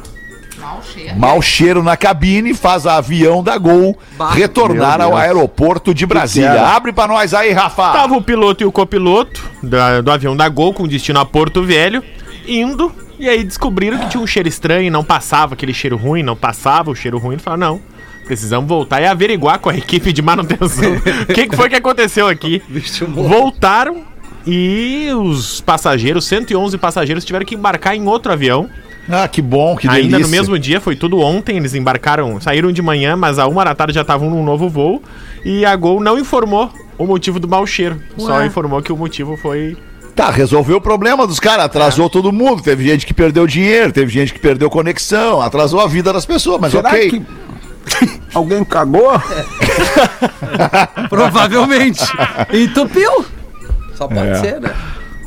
[0.59, 1.17] Mal cheiro.
[1.19, 3.97] Mau cheiro na cabine faz avião da Gol
[4.33, 6.61] retornar ao aeroporto de Brasília.
[6.67, 7.93] Abre pra nós aí, Rafa.
[7.93, 11.63] Tava o piloto e o copiloto da- do avião da Gol com destino a Porto
[11.63, 12.03] Velho,
[12.47, 16.37] indo, e aí descobriram que tinha um cheiro estranho, não passava aquele cheiro ruim, não
[16.37, 17.81] passava o cheiro ruim, falaram, não,
[18.27, 20.93] precisamos voltar e averiguar com a equipe de manutenção
[21.29, 22.61] o que, que foi que aconteceu aqui.
[23.09, 24.03] Voltaram
[24.47, 28.69] e os passageiros, 111 passageiros, tiveram que embarcar em outro avião.
[29.09, 30.31] Ah, que bom, que Ainda no delícia.
[30.31, 33.95] mesmo dia, foi tudo ontem, eles embarcaram, saíram de manhã, mas a uma da tarde
[33.95, 35.01] já estavam num novo voo.
[35.45, 38.01] E a Gol não informou o motivo do mau cheiro.
[38.17, 39.77] Só informou que o motivo foi.
[40.17, 41.67] Tá, resolveu o problema dos caras, É.
[41.67, 42.63] atrasou todo mundo.
[42.63, 46.61] Teve gente que perdeu dinheiro, teve gente que perdeu conexão, atrasou a vida das pessoas,
[46.61, 47.11] mas Será ok.
[47.11, 47.23] que
[48.35, 49.13] alguém cagou?
[51.09, 52.03] Provavelmente.
[52.53, 53.25] Entupiu.
[53.97, 54.35] Só pode É.
[54.37, 54.75] ser, né?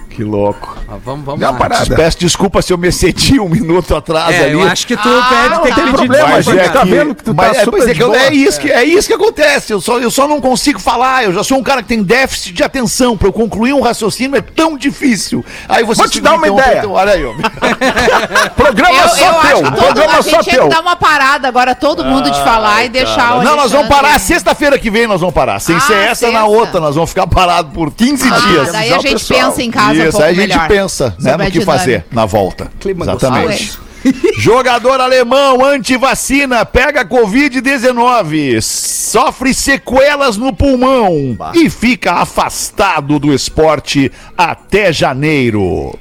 [0.09, 0.78] Que louco.
[0.91, 1.57] Mas vamos, vamos uma lá.
[1.57, 1.95] parada.
[1.95, 4.53] Peço desculpa se eu me excedi um minuto atrás É, ali.
[4.53, 6.83] eu acho que tu Ah, pede, não tem que tem pedir problema, mas é tá
[6.83, 8.83] vendo que tu mas tá é, super mas é, que eu- é isso que é
[8.83, 9.71] isso que acontece.
[9.73, 11.23] Eu só, eu só não consigo falar.
[11.25, 13.15] Eu já sou um cara que tem déficit de atenção.
[13.17, 15.45] Pra eu concluir um raciocínio é tão difícil.
[15.67, 16.87] Aí você Vou te dar uma ideia.
[16.89, 17.33] olha aí, ó.
[18.55, 19.57] Programa Eu, só eu acho teu.
[19.57, 20.63] que todo, Programa a só gente tinha teu.
[20.69, 23.87] que dar uma parada agora, todo mundo de falar e deixar o Não, nós vamos
[23.87, 25.07] parar sexta-feira que vem.
[25.07, 25.59] Nós vamos parar.
[25.59, 28.71] Sem Ah, ser essa na outra, nós vamos ficar parados por 15 Ah, dias.
[28.71, 31.61] daí a gente pensa em casa Isso, aí a gente melhor pensa né, no que
[31.61, 32.71] fazer na volta.
[32.79, 33.47] Clima Exatamente.
[33.47, 33.89] gostoso.
[34.39, 44.93] Jogador alemão anti-vacina pega Covid-19, sofre sequelas no pulmão e fica afastado do esporte até
[44.93, 45.99] janeiro.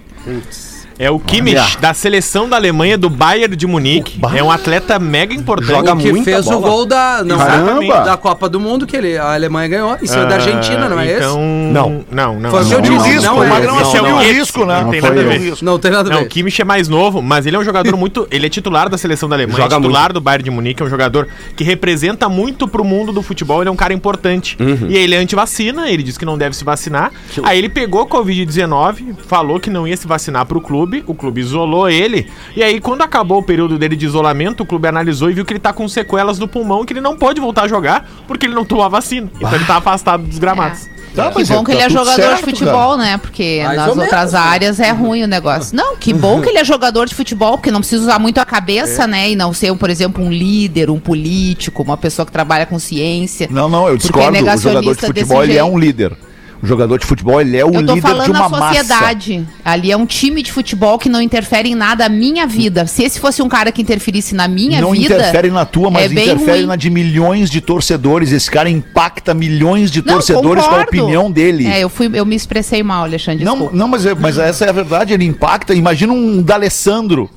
[0.99, 4.19] É o Kimmich, da seleção da Alemanha, do Bayern de Munique.
[4.35, 5.69] É um atleta mega importante.
[5.69, 6.69] Joga O que muita fez o bola.
[6.69, 8.01] gol da, não, Caramba!
[8.01, 11.17] da Copa do Mundo que ele, a Alemanha ganhou em cima da Argentina, não é
[11.17, 11.41] então...
[11.41, 12.05] Não.
[12.11, 12.51] Não, não.
[12.51, 12.79] Foi o não.
[12.79, 13.49] o disse, risco, não o é.
[13.49, 14.81] Magrão Não, assumiu não, o esse risco, né?
[14.83, 15.53] não tem nada a o ver.
[15.53, 15.65] esse?
[15.65, 16.29] Não tem nada a Não, o ver.
[16.29, 18.27] Kimmich é mais novo, mas ele é um jogador muito.
[18.31, 20.87] Ele é titular da seleção da Alemanha, Joga é titular do Bayern de Munique, é
[20.87, 24.57] um jogador que representa muito pro mundo do futebol, ele é um cara importante.
[24.59, 24.89] Uhum.
[24.89, 27.13] E ele é anti-vacina, ele disse que não deve se vacinar.
[27.45, 31.89] Aí ele pegou Covid-19, falou que não ia se vacinar pro clube, o clube isolou
[31.89, 32.31] ele.
[32.57, 35.53] E aí, quando acabou o período dele de isolamento, o clube analisou e viu que
[35.53, 38.47] ele tá com sequelas no pulmão e que ele não pode voltar a jogar porque
[38.47, 39.31] ele não tomou a vacina.
[39.37, 40.89] Então ele tá afastado dos gramados.
[41.15, 43.19] Tá, Que bom que ele tá é tudo jogador certo, de futebol, né?
[43.19, 44.39] Porque Mais nas ou outras menos, né?
[44.39, 45.77] áreas é ruim o negócio.
[45.77, 48.45] Não, que bom que ele é jogador de futebol, porque não precisa usar muito a
[48.45, 49.31] cabeça, né?
[49.31, 53.49] E não ser, por exemplo, um líder, um político, uma pessoa que trabalha com ciência.
[53.51, 54.37] Não, não, eu discordo.
[54.37, 56.17] é O jogador de futebol, ele é um líder.
[56.61, 59.47] O jogador de futebol, ele é o líder de falando uma na sociedade.
[59.65, 62.85] Ali é um time de futebol que não interfere em nada a minha vida.
[62.87, 65.15] Se esse fosse um cara que interferisse na minha não vida.
[65.15, 68.33] interfere na tua, mas é interfere na de milhões de torcedores.
[68.33, 70.89] Esse cara impacta milhões de Não, torcedores com a concordo.
[71.03, 71.67] opinião dele.
[71.67, 73.45] É, eu, fui, eu me expressei mal, Alexandre.
[73.45, 73.77] Não, desculpa.
[73.77, 75.75] não mas, é- mas essa é a verdade, ele impacta.
[75.75, 77.31] Imagina um D'Alessandro.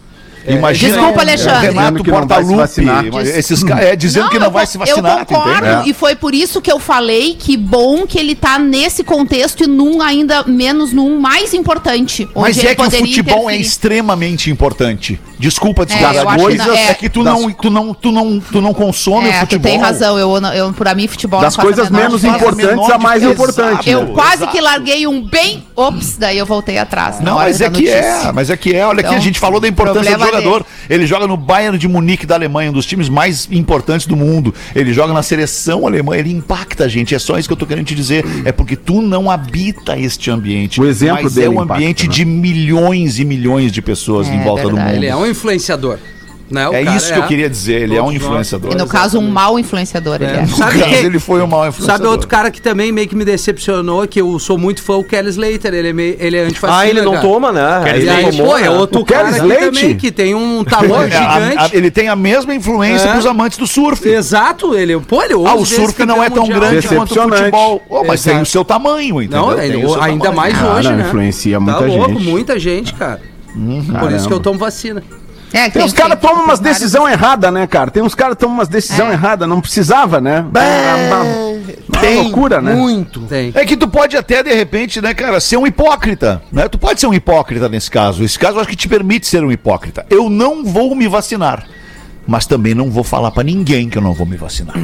[0.48, 1.68] Imagina Desculpa, Alexandre.
[1.68, 3.28] Renato não Portaluppi.
[3.38, 6.34] Esses caras é dizendo que não vai se vacinar, tu Eu concordo, e foi por
[6.34, 10.92] isso que eu falei que bom que ele tá nesse contexto e num ainda menos
[10.94, 12.24] num mais importante.
[12.36, 13.62] onde Mas ele é que o futebol é interferir.
[13.62, 15.20] extremamente importante.
[15.38, 16.90] Desculpa É, acho coisas que não- é.
[16.90, 19.72] é que tu não, tu não, tu não, tu não consome o É, tu futebol.
[19.72, 20.18] tem razão.
[20.18, 23.90] Eu, não- eu, pra mim, futebol Das não coisas menos importantes, a mais importante.
[23.90, 24.12] Eu né?
[24.14, 24.52] quase Exato.
[24.52, 25.64] que larguei um bem.
[25.76, 27.20] Ops, daí eu voltei atrás.
[27.20, 27.96] Não, mas é que notícia.
[27.96, 28.86] é, mas é que é.
[28.86, 30.66] Olha aqui, Então, a gente falou da importância do jogador.
[30.90, 34.54] Ele joga no Bayern de Munique da Alemanha, um dos times mais importantes do mundo.
[34.76, 37.14] Ele joga na seleção alemã, ele impacta a gente.
[37.14, 38.26] É só isso que eu tô querendo te dizer.
[38.46, 40.80] É porque tu não habita este ambiente.
[40.82, 42.14] O exemplo mas dele é um impacta, ambiente né?
[42.14, 44.94] de milhões e milhões de pessoas É em volta do verdade.
[44.94, 45.04] mundo.
[45.04, 45.98] Ele é um influenciador.
[46.52, 46.68] Né?
[46.68, 48.72] O É cara isso que eu queria dizer, ele é um influenciador.
[48.74, 50.16] E no caso, um mau influenciador.
[50.16, 50.42] Ele é.
[50.42, 51.98] No Sabe caso, quem- ele foi um mau influenciador.
[51.98, 55.04] Sabe outro cara que também meio que me decepcionou, que eu sou muito fã, o
[55.04, 55.74] Kelly Slater.
[55.74, 56.82] Ele é, meio, ele é antifascista.
[56.84, 57.24] Ah, ele não cara.
[57.28, 57.82] toma, né?
[57.86, 58.70] Quer E Ele aí, não tomou, pô, é né?
[58.70, 59.66] outro O cara Kelly aqui Slater?
[59.74, 61.76] também, que tem um tamanho É, a- a- gigante.
[61.78, 63.12] ele tem a mesma influência É.
[63.14, 64.08] pros amantes do surf.
[64.08, 66.60] Exato, ele, pô, ele Ah, o surf não é tão mundial.
[66.60, 67.38] grande quanto o Decepcionante.
[67.40, 67.82] futebol.
[68.06, 68.36] Mas Exato.
[68.36, 69.48] tem o seu tamanho, entendeu?
[69.48, 70.36] Não, Tem ele, o seu ainda tamanho.
[70.42, 71.04] mais Cara, hoje, né?
[71.08, 72.24] influencia tá muita louco, gente.
[72.30, 73.22] muita gente, cara.
[74.00, 75.04] Por isso que eu tomo vacina.
[75.54, 77.92] É, que Tem uns tem- caras tem- tomam umas tem vários- decisões erradas, né, cara?
[77.92, 79.14] Tem uns caras que tomam umas decisões É.
[79.14, 80.46] erradas, não precisava, né?
[82.00, 82.74] Tem, loucura, né?
[82.74, 83.22] Muito.
[83.22, 83.52] Tem.
[83.54, 86.68] É que tu pode até, de repente, né, cara, ser um hipócrita, né?
[86.68, 88.24] Tu pode ser um hipócrita nesse caso.
[88.24, 90.06] Esse caso eu acho que te permite ser um hipócrita.
[90.10, 91.66] Eu não vou me vacinar,
[92.26, 94.76] mas também não vou falar pra ninguém que eu não vou me vacinar.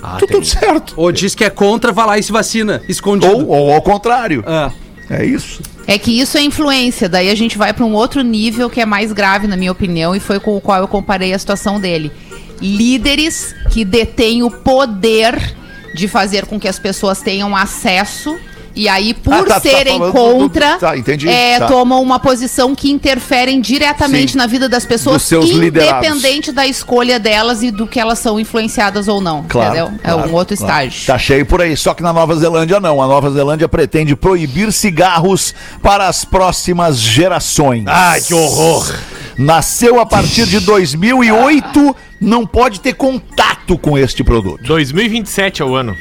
[0.00, 0.94] Tá tudo certo.
[0.96, 3.32] Ou diz que é contra, vai lá e se vacina, escondido.
[3.32, 4.42] Ou, ou ao contrário.
[4.46, 4.70] Ah.
[4.72, 4.87] É
[5.24, 5.62] isso.
[5.86, 8.84] É que isso é influência, daí a gente vai para um outro nível que é
[8.84, 12.12] mais grave, na minha opinião, e foi com o qual eu comparei a situação dele.
[12.60, 15.56] Líderes que detêm o poder
[15.94, 18.38] de fazer com que as pessoas tenham acesso.
[18.78, 21.66] E aí, por Ah, tá, tá serem do- contra, do- tá, entendi, é, tá.
[21.66, 24.38] tomam uma posição que interferem diretamente Sim.
[24.38, 29.20] na vida das pessoas, independente da escolha delas e do que elas são influenciadas ou
[29.20, 29.44] não.
[29.48, 29.74] Claro.
[29.74, 29.98] entendeu?
[30.04, 30.86] é claro, um outro claro.
[30.86, 31.06] estágio.
[31.08, 31.76] Tá cheio por aí.
[31.76, 33.02] Só que na Nova Zelândia não.
[33.02, 37.82] A Nova Zelândia pretende proibir cigarros para as próximas gerações.
[37.86, 38.94] Ai, que horror.
[39.36, 44.62] Nasceu a partir de 2008, não pode ter contato com este produto.
[44.62, 45.96] 2027 é o ano.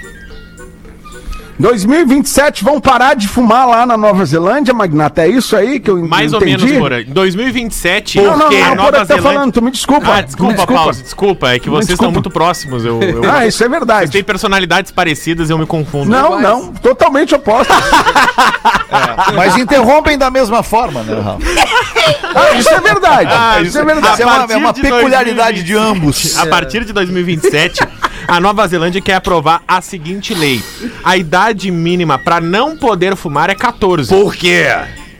[1.59, 5.23] 2027 vão parar de fumar lá na Nova Zelândia, Magnata.
[5.23, 6.73] É isso aí que eu en- Mais ou entendi?
[6.73, 7.07] menos.
[7.07, 9.21] Em 2027, Não, não, não, Nova Zelândia...
[9.21, 10.07] falando, tu me desculpa.
[10.13, 11.49] Ah, desculpa, me Pause, desculpa.
[11.53, 12.03] É que vocês desculpa.
[12.03, 12.85] estão muito próximos.
[12.85, 13.21] Eu, eu...
[13.31, 14.11] Ah, isso é Vocês verdade.
[14.11, 16.09] têm personalidades parecidas, eu me confundo.
[16.09, 17.73] Não, não, totalmente oposto.
[19.35, 21.39] Mas interrompem da mesma forma, né, Rafa?
[22.35, 23.29] Ah, isso é verdade.
[23.33, 24.13] Ah, isso é a verdade.
[24.13, 25.97] Isso é uma, é uma de peculiaridade de 2020.
[25.97, 26.37] ambos.
[26.37, 27.79] A partir de 2027,
[28.27, 30.63] a Nova Zelândia quer aprovar a seguinte lei:
[31.03, 34.09] a idade mínima para não poder fumar é 14.
[34.09, 34.65] Por quê?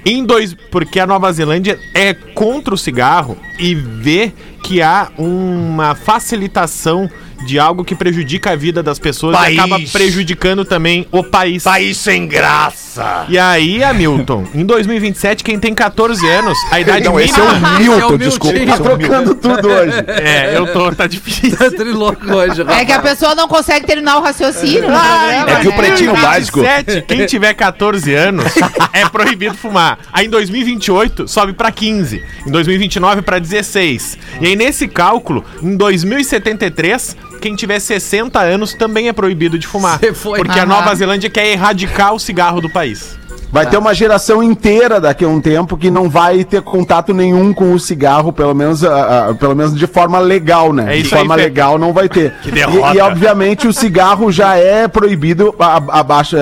[0.05, 4.31] Em dois, porque a Nova Zelândia é contra o cigarro e vê
[4.63, 7.09] que há uma facilitação
[7.45, 9.55] de algo que prejudica a vida das pessoas País.
[9.55, 11.63] e acaba prejudicando também o país.
[11.63, 13.25] País sem graça.
[13.29, 17.69] E aí, Hamilton, em 2027, quem tem 14 anos, a idade Não, esse é mínima.
[17.75, 18.57] o Milton, é o desculpa.
[18.59, 18.73] Milton.
[18.73, 20.03] esse Tá é trocando tudo hoje.
[20.07, 21.55] É, eu tô, tá difícil.
[21.57, 24.79] Tá triloco hoje, É que a pessoa não consegue terminar o raciocínio.
[24.81, 25.77] programa, É que o né?
[25.77, 26.61] pretinho básico.
[26.61, 28.45] 27, quem tiver 14 anos
[28.93, 29.99] é proibido fumar.
[30.11, 34.17] Aí em 2028 sobe pra 15, em 2029 pra 16.
[34.41, 39.99] E aí nesse cálculo, em 2073, quem tiver 60 anos também é proibido de fumar,
[40.13, 40.39] foi.
[40.39, 40.65] porque a.
[40.65, 43.17] Nova Zelândia quer erradicar o cigarro do país.
[43.49, 47.53] Vai ter uma geração inteira daqui a um tempo que não vai ter contato nenhum
[47.53, 50.83] com o cigarro, pelo menos, ah, ah, pelo menos de forma legal, né?
[50.93, 51.43] É de isso aí, forma Fê.
[51.43, 52.33] legal não vai ter.
[52.43, 52.93] Que derrota.
[52.93, 56.35] E, e, obviamente o cigarro já é proibido abaixo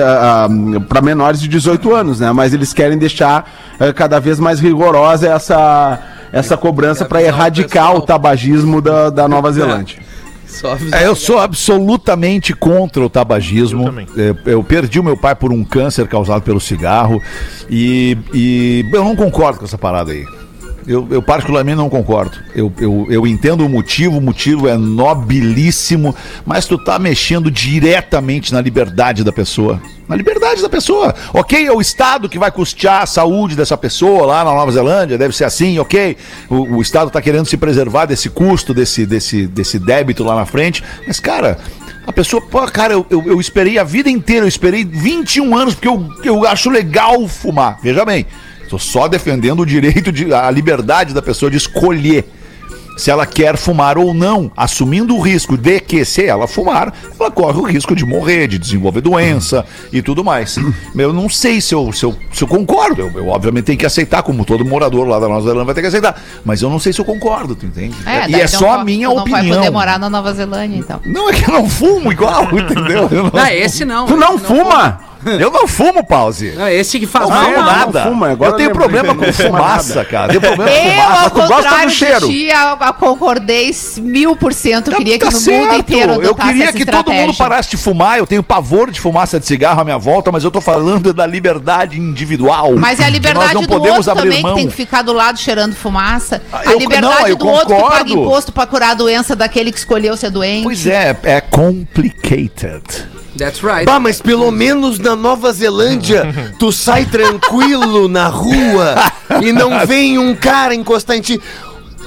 [0.88, 2.32] para menores de 18 anos, né?
[2.32, 6.00] Mas eles querem deixar ah, cada vez mais rigorosa essa
[6.32, 7.98] essa cobrança para erradicar pessoal.
[7.98, 9.98] o tabagismo da, da Nova Zelândia.
[10.92, 13.84] É, eu sou absolutamente contra o tabagismo.
[14.16, 14.48] Eu.
[14.48, 17.20] É, Eu, perdi o meu pai por um câncer causado pelo cigarro
[17.68, 20.24] e, e eu não concordo com essa parada aí.
[20.86, 22.38] Eu, eu particularmente não concordo.
[22.54, 28.52] Eu, eu, eu entendo o motivo, o motivo é nobilíssimo, mas tu tá mexendo diretamente
[28.52, 29.82] na liberdade da pessoa.
[30.08, 31.12] Na liberdade da pessoa.
[31.34, 35.18] Ok, é o Estado que vai custear a saúde dessa pessoa lá na Nova Zelândia,
[35.18, 36.16] deve ser assim, ok.
[36.48, 40.46] O, o Estado tá querendo se preservar desse custo, desse, desse, desse débito lá na
[40.46, 40.84] frente.
[41.04, 41.58] Mas, cara,
[42.06, 45.74] a pessoa, pô, cara, eu, eu, eu esperei a vida inteira, eu esperei 21 anos,
[45.74, 47.78] porque eu, eu acho legal fumar.
[47.82, 48.24] Veja bem,
[48.66, 52.24] estou só defendendo o direito, de, a liberdade da pessoa de escolher
[52.96, 57.30] se ela quer fumar ou não, assumindo o risco de que, se ela fumar, ela
[57.30, 60.56] corre o risco de morrer, de desenvolver doença e tudo mais.
[60.96, 63.02] Eu não sei se eu, se eu, se eu concordo.
[63.02, 65.82] Eu, eu, obviamente tenho que aceitar, como todo morador lá da Nova Zelândia vai ter
[65.82, 66.20] que aceitar.
[66.44, 67.94] Mas eu não sei se eu concordo, tu entende?
[68.06, 69.58] É, e é não só a minha tu não vai opinião.
[69.58, 71.00] poder morar na Nova Zelândia, então.
[71.04, 73.08] Não, é que eu não fumo igual, entendeu?
[73.10, 74.06] Eu não, Não, esse não.
[74.06, 74.98] Tu não esse fuma?
[75.40, 76.52] eu não fumo, pause.
[76.56, 77.50] Não, esse que faz Não mal.
[77.50, 78.04] não, nada.
[78.04, 80.28] não fuma, agora eu tenho eu problema com fumaça, cara.
[80.28, 81.22] Tenho problema com Eu, fumaça.
[81.24, 82.28] ao tu gosta do contrário cheiro.
[82.80, 84.90] a- concordei mil por cento.
[84.92, 88.18] Queria que Tá no mundo inteiro Eu queria que todo mundo parasse de fumar.
[88.18, 91.26] Eu tenho pavor de fumaça de cigarro à minha volta, mas eu tô falando da
[91.26, 92.74] liberdade individual.
[92.76, 94.54] Mas é a liberdade não do podemos outro abrir também, mão.
[94.54, 96.40] que tem que ficar do lado cheirando fumaça.
[96.52, 98.12] Ah, a eu- liberdade não, eu do outro que paga concordo.
[98.12, 100.62] imposto pra curar a doença daquele que escolheu ser doente.
[100.64, 102.82] Pois é, é complicated.
[103.36, 103.84] That's right.
[103.84, 106.24] Bah, mas pelo menos na Nova Zelândia
[106.58, 108.94] tu sai tranquilo na rua
[109.42, 111.40] e não vem um cara encostar em ti.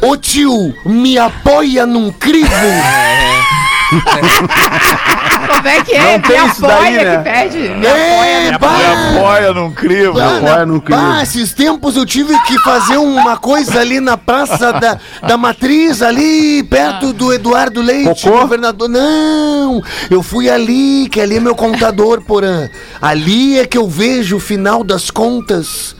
[0.02, 2.50] Ô tio, me apoia num crivo.
[5.56, 6.04] Como é que é?
[6.04, 7.18] Não Me tem isso daí, apoia né?
[7.18, 7.58] que pede.
[7.76, 8.60] Me É, apoia.
[8.60, 10.14] bah, Apoia num crivo.
[10.14, 11.02] bah, apoia num crivo.
[11.02, 14.98] bah, esses tempos eu tive que fazer uma coisa ali na praça da,
[15.28, 18.42] da Matriz, ali perto do Eduardo Leite, Cocô?
[18.42, 18.88] governador.
[18.90, 22.70] Não, eu fui ali, que ali é meu contador, porã.
[23.02, 25.96] Ali é que eu vejo o final das contas.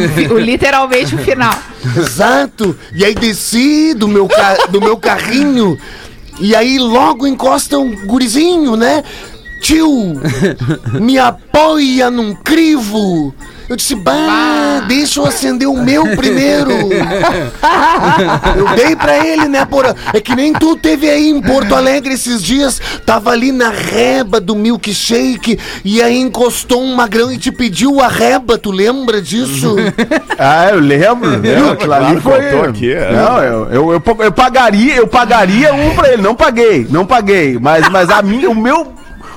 [0.32, 1.56] O- Literalmente o final.
[1.96, 2.76] Exato.
[2.94, 4.28] E aí desci do meu,
[4.70, 5.78] do meu carrinho
[6.40, 9.02] E aí logo encosta um gurizinho, né?
[9.62, 9.88] Tio,
[11.00, 13.34] me apoia num crivo.
[13.68, 16.70] Eu disse, bah, deixa eu acender o meu primeiro.
[18.56, 19.94] eu dei pra ele, né, porra?
[20.12, 24.40] É que nem tu teve aí em Porto Alegre esses dias, tava ali na reba
[24.40, 29.76] do milkshake e aí encostou um magrão e te pediu a reba, tu lembra disso?
[30.38, 31.70] Ah, eu lembro, lembro.
[31.70, 32.68] Aquilo ali claro, foi.
[32.68, 33.12] aqui, é.
[33.12, 36.20] Não, eu, eu, eu, eu pagaria, eu pagaria um pra ele.
[36.20, 37.58] Não paguei, não paguei.
[37.58, 38.92] Mas, mas a minha, o meu.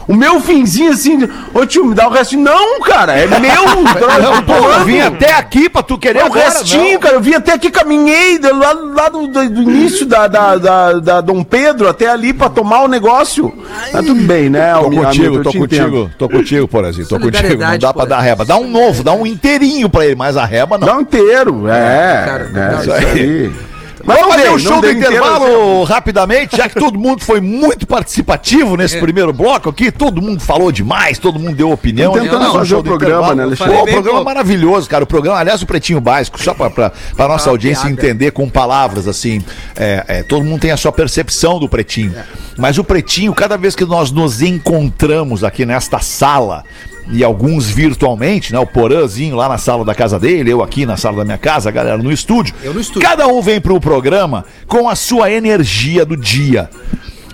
[0.10, 1.20] O meu finzinho assim,
[1.54, 2.42] ô tio, me dá o restinho.
[2.42, 3.40] Não, cara, é meu.
[4.20, 7.00] Não, pô, eu vim até aqui pra tu querer É o restinho, não.
[7.00, 7.14] cara.
[7.14, 10.94] Eu vim até aqui, caminhei do- lá, lá do, do- do início da, da, da,
[10.94, 13.54] da Dom Pedro até ali pra tomar o negócio.
[13.92, 14.74] Tá tudo bem, né?
[14.74, 16.12] Tô amigo, contigo, eu tô contigo, entendo.
[16.18, 17.64] tô contigo, Porazinho, tô contigo.
[17.64, 18.44] Não dá pra dar reba.
[18.44, 20.88] Dá um novo, dá um inteirinho pra ele, mas a reba não.
[20.88, 22.24] Dá um inteiro, é.
[22.26, 23.70] Cara, né, não, isso isso
[24.16, 27.40] Vamos não fazer o não show do inteiro, intervalo rapidamente, já que todo mundo foi
[27.42, 32.14] muito participativo nesse primeiro bloco aqui, todo mundo falou demais, todo mundo deu opinião.
[32.14, 33.74] Tô tentando Então, fazer show o do programa, né, Alexandre?
[33.76, 34.26] Pô, o programa pouco.
[34.26, 35.04] maravilhoso, cara.
[35.04, 38.02] O programa, aliás, o Pretinho Básico, só pra, pra, pra nossa Ah, audiência piada.
[38.02, 39.44] entender com palavras, assim,
[39.76, 42.14] é, é, todo mundo tem a sua percepção do Pretinho.
[42.58, 46.64] Mas o Pretinho, cada vez que nós nos encontramos aqui nesta sala,
[47.12, 48.60] e alguns virtualmente, né?
[48.60, 51.70] O Porãzinho lá na sala da casa dele, eu aqui na sala da minha casa,
[51.70, 52.54] a galera no estúdio.
[52.64, 53.02] Eu no estúdio.
[53.02, 56.70] Cada um vem pro programa com a sua energia do dia.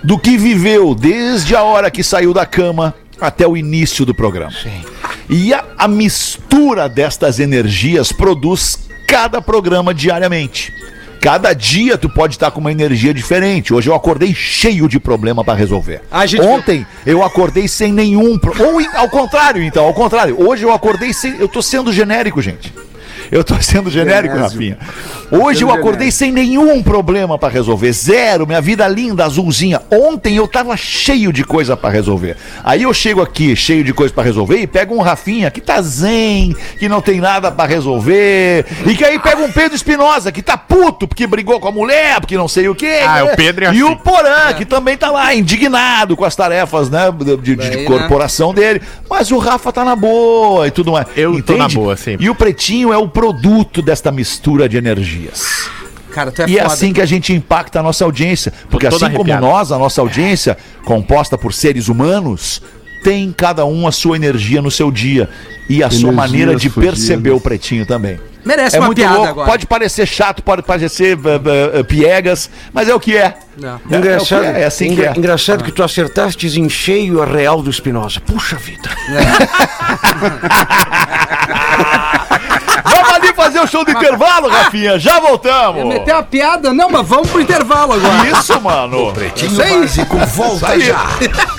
[0.02, 4.52] Do que viveu desde a hora que saiu da cama até o início do programa.
[5.28, 10.72] E a, a mistura destas energias produz cada programa diariamente.
[11.26, 13.74] Cada dia tu pode estar com uma energia diferente.
[13.74, 16.00] Hoje eu acordei cheio de problema para resolver.
[16.08, 18.38] A gente- Ontem eu acordei sem nenhum.
[18.38, 20.40] pro- Ou ao contrário, então, ao contrário.
[20.40, 21.34] Hoje eu acordei sem.
[21.40, 22.72] Eu tô sendo genérico, gente.
[23.30, 24.52] Eu tô sendo genérico, Genésio.
[24.58, 24.78] Rafinha.
[25.30, 27.92] Hoje eu acordei sem nenhum problema pra resolver.
[27.92, 29.80] Zero, minha vida linda, azulzinha.
[29.90, 32.36] Ontem eu tava cheio de coisa pra resolver.
[32.62, 35.80] Aí eu chego aqui cheio de coisa pra resolver e pego um Rafinha que tá
[35.82, 38.64] zen, que não tem nada pra resolver.
[38.86, 42.20] E que aí pega um Pedro Espinosa que tá puto porque brigou com a mulher,
[42.20, 43.00] porque não sei o quê.
[43.06, 43.82] Ah, o Pedro é E assim.
[43.82, 47.76] o Porã, que também tá lá indignado com as tarefas, né, de, de- de Daí,
[47.78, 47.84] né?
[47.84, 48.80] corporação dele.
[49.08, 51.06] Mas o Rafa tá na boa e tudo mais.
[51.16, 52.16] Eu tô na boa, sim.
[52.20, 55.70] E o pretinho é o produto desta mistura de energias.
[56.12, 58.52] Cara, tu é E é assim que a gente impacta a nossa audiência.
[58.68, 59.46] Porque assim como arrepiado.
[59.46, 62.60] nós, a nossa audiência, composta por seres humanos,
[63.02, 65.30] tem cada um a sua energia no seu dia.
[65.66, 66.98] E a sua Energias maneira de fugidas.
[66.98, 68.20] perceber o pretinho também.
[68.44, 69.50] Merece é uma muito piada louco, agora.
[69.50, 73.34] pode parecer chato, pode parecer uh, uh, uh, piegas, mas é o que é.
[73.56, 73.80] Não.
[73.90, 75.18] É, Engraçado, é, que é, é assim que engra- é.
[75.18, 78.20] engraçado que tu acertastes em cheio a real do Espinosa.
[78.20, 78.90] Puxa vida.
[80.10, 80.36] Fazer
[83.66, 84.98] o show do intervalo, Rafinha.
[84.98, 85.84] Já voltamos.
[85.84, 86.72] Meter uma piada?
[86.72, 88.28] Não, mas vamos pro intervalo agora.
[88.28, 89.12] Isso, mano.
[89.36, 89.80] Isso aí.
[89.80, 90.80] Básico volta Aí.
[90.80, 91.06] já.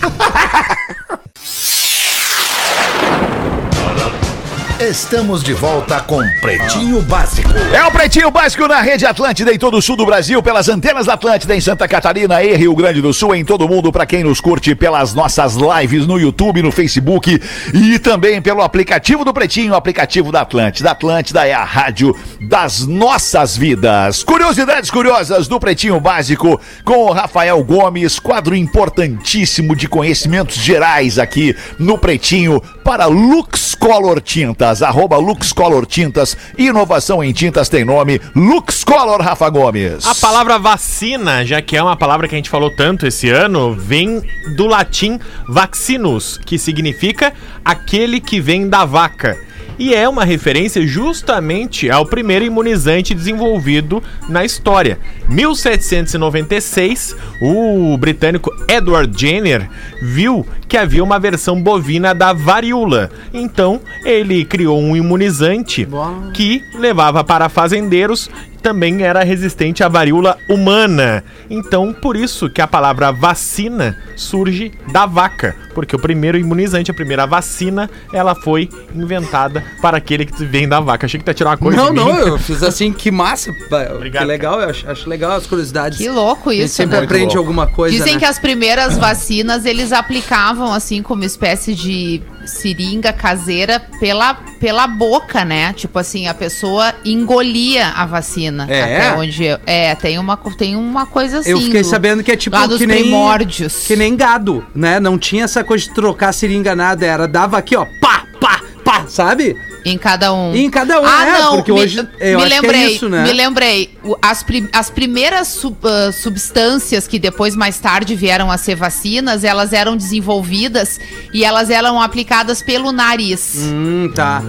[4.79, 7.49] Estamos de volta com Pretinho Básico.
[7.73, 11.07] É o Pretinho Básico na Rede Atlântida em todo o sul do Brasil, pelas antenas
[11.07, 14.05] da Atlântida em Santa Catarina e Rio Grande do Sul, em todo o mundo, para
[14.05, 17.41] quem nos curte pelas nossas lives no YouTube, no Facebook
[17.73, 20.91] e também pelo aplicativo do Pretinho, aplicativo da Atlântida.
[20.91, 24.23] Atlântida é a rádio das nossas vidas.
[24.23, 31.55] Curiosidades curiosas do Pretinho Básico com o Rafael Gomes, quadro importantíssimo de conhecimentos gerais aqui
[31.79, 34.21] no Pretinho para Lux Color
[34.67, 40.05] Tintas, arroba Lux Color Tintas, inovação em tintas tem nome, Lux Color Rafa Gomes.
[40.05, 43.73] A palavra vacina, já que é uma palavra que a gente falou tanto esse ano,
[43.73, 44.21] vem
[44.57, 49.46] do latim vaccinus, que significa aquele que vem da vaca.
[49.79, 54.97] E é uma referência justamente ao primeiro imunizante desenvolvido na história.
[55.29, 59.69] 1796, o britânico Edward Jenner
[60.01, 63.09] viu que havia uma versão bovina da varíola.
[63.33, 65.87] Então, ele criou um imunizante
[66.33, 68.29] que levava para fazendeiros
[68.67, 71.23] também era resistente à varíola humana.
[71.49, 76.93] Então, por isso que a palavra vacina surge da vaca, porque o primeiro imunizante, a
[76.93, 81.05] primeira vacina, ela foi inventada para aquele que vem da vaca.
[81.05, 82.05] Achei que ia tirar uma coisa Não, de mim.
[82.05, 83.51] não, eu fiz assim, que massa.
[83.95, 84.23] Obrigado.
[84.23, 85.97] Que legal, eu acho, acho legal as curiosidades.
[85.97, 87.05] Que louco A gente isso, sempre né?
[87.05, 88.19] aprende alguma coisa, Dizem né?
[88.19, 95.43] que as primeiras vacinas eles aplicavam assim como espécie de seringa caseira pela, pela boca,
[95.45, 95.73] né?
[95.73, 98.65] Tipo assim, a pessoa engolia a vacina.
[98.69, 98.81] É?
[98.83, 101.51] Até onde eu- é, tem uma tem uma coisa assim.
[101.51, 103.85] Eu fiquei do- sabendo que é tipo lá dos que nem primórdios.
[103.85, 104.99] Que nem gado, né?
[104.99, 109.05] Não tinha essa coisa de trocar seringa nada, era dava aqui, ó, pá, pá, pá,
[109.07, 109.55] sabe?
[109.87, 110.55] Em cada um.
[110.55, 112.95] Em cada um, ah, é, não, porque me, hoje eu me acho que é lembrei,
[112.95, 113.23] isso, né?
[113.23, 113.97] Me lembrei.
[114.21, 119.43] As, pri- as primeiras sub- ah, substâncias que depois, mais tarde, vieram a ser vacinas,
[119.43, 120.99] elas eram desenvolvidas
[121.33, 123.55] e elas eram aplicadas pelo nariz.
[123.57, 124.43] Hum, tá.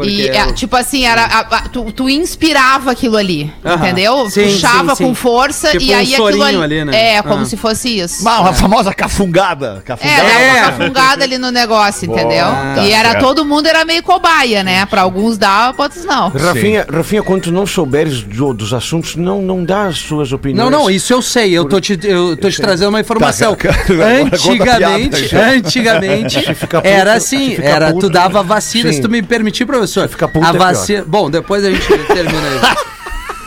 [0.00, 3.52] Porque E, é é, o- tipo assim, era, a- a- tu, tu inspirava aquilo ali,
[3.64, 3.76] Aham.
[3.76, 4.30] entendeu?
[4.30, 5.14] Sim, Puxava sim, com sim.
[5.14, 6.80] força Tipo e um aí aquilo sorinho ali.
[6.80, 7.14] ali, né?
[7.16, 7.44] É, como Ah.
[7.44, 8.22] se fosse isso.
[8.22, 9.78] Uma, uma famosa cafungada.
[9.78, 10.22] É, Cafungada.
[10.22, 10.52] dava É.
[10.52, 12.46] uma cafungada ali no negócio, entendeu?
[12.46, 13.24] tá e era certo.
[13.24, 14.86] todo mundo era meio cobaia, né?
[14.86, 16.28] Pra alguns dava, pra outros não.
[16.30, 20.70] Rafinha, Rafinha, quando tu não souberes do- dos assuntos, não, não dá as suas opiniões.
[20.70, 21.52] Não, não, isso eu sei.
[21.52, 23.54] Eu tô te, eu tô te trazendo uma informação.
[23.54, 25.50] Tá, cara, antigamente, piada.
[25.56, 26.38] antigamente,
[26.84, 29.89] era assim, era tu dava vacina, se tu me permitir, professor.
[30.08, 30.58] Fica puto a é pior.
[30.58, 31.04] vacina.
[31.06, 32.76] Bom, depois a gente termina aí.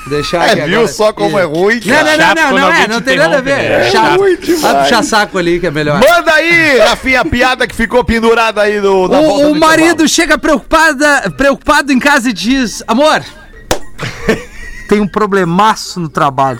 [0.10, 0.88] Deixar aqui É, viu agora.
[0.94, 3.42] só como é ruim, Não, não, não, não, não é, não te tem nada a
[3.42, 3.56] ver.
[3.56, 3.88] né?
[3.88, 4.20] É chato.
[4.20, 5.98] Vai puxar saco ali que é melhor.
[6.02, 10.06] Manda aí, Rafinha, a piada que ficou pendurada aí no, na O, o do marido
[10.08, 13.24] chega preocupada, preocupado em casa e diz: Amor,
[14.90, 16.60] tem um problemaço no trabalho.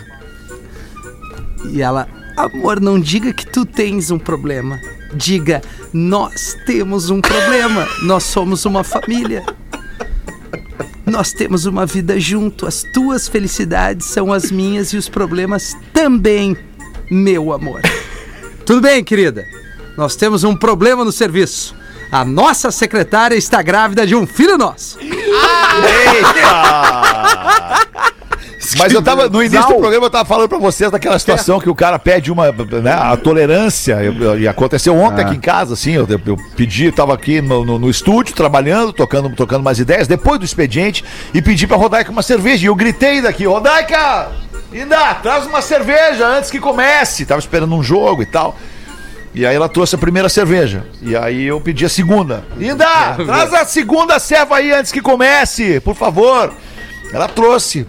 [1.70, 2.08] E ela:
[2.38, 4.80] Amor, não diga que tu tens um problema.
[5.12, 5.60] Diga:
[5.92, 7.86] Nós temos um problema.
[8.02, 9.44] Nós somos uma família.
[11.06, 12.66] Nós temos uma vida junto.
[12.66, 16.56] As tuas felicidades são as minhas e os problemas também,
[17.10, 17.82] meu amor.
[18.64, 19.44] Tudo bem, querida?
[19.96, 21.74] Nós temos um problema no serviço.
[22.10, 24.98] A nossa secretária está grávida de um filho nosso.
[25.00, 27.02] Eita!
[28.78, 31.68] Mas eu tava, no início do programa, eu tava falando pra vocês daquela situação que
[31.70, 32.50] o cara pede uma,
[32.82, 33.98] né, a tolerância,
[34.38, 37.90] e aconteceu ontem aqui em casa, assim, eu, eu pedi, tava aqui no, no- no
[37.90, 42.64] estúdio, trabalhando, tocando, tocando umas ideias, depois do expediente, e pedi pra Rodaica uma cerveja,
[42.64, 44.28] e eu gritei daqui, Rodaica,
[44.72, 48.56] Inda, traz uma cerveja antes que comece, tava esperando um jogo e tal.
[49.32, 50.84] E aí ela trouxe a primeira cerveja.
[51.02, 52.44] E aí eu pedi a segunda.
[52.56, 56.52] Linda, traz a segunda serva aí antes que comece, por favor.
[57.12, 57.84] Ela trouxe,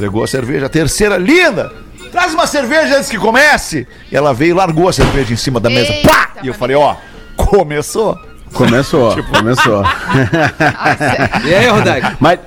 [0.00, 0.66] entregou a cerveja.
[0.66, 1.70] A terceira, linda,
[2.10, 3.86] traz uma cerveja antes que comece.
[4.10, 5.92] E ela veio e largou a cerveja em cima da mesa.
[5.92, 6.30] Eita, Pá!
[6.42, 6.96] E eu falei, ó,
[7.36, 8.18] começou.
[8.52, 9.82] Começou, começou.
[11.44, 12.16] E aí, Rodaica?
[12.20, 12.38] Mas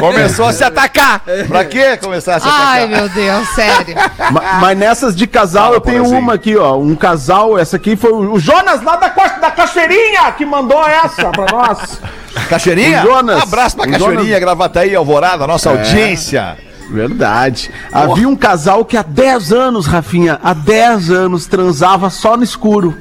[0.00, 1.22] Começou a se atacar.
[1.48, 2.66] Pra quê começar a se atacar?
[2.68, 3.94] Ai, meu Deus, sério.
[4.30, 6.20] Ma- Mas nessas de casal Fala, eu tenho Porazinho.
[6.20, 6.76] uma aqui, ó.
[6.76, 11.30] Um casal, essa aqui foi o Jonas lá da, Costa, da Cachoeirinha que mandou essa
[11.30, 12.00] pra nós.
[12.48, 13.02] Cachoeirinha?
[13.02, 13.38] O Jonas.
[13.38, 14.40] Um abraço pra Cachoeirinha, Jonas.
[14.40, 16.56] Gravataí, Alvorada, nossa audiência.
[16.90, 17.70] Verdade.
[17.92, 22.96] Havia um casal que há 10 anos, Rafinha, há 10 anos transava só no escuro.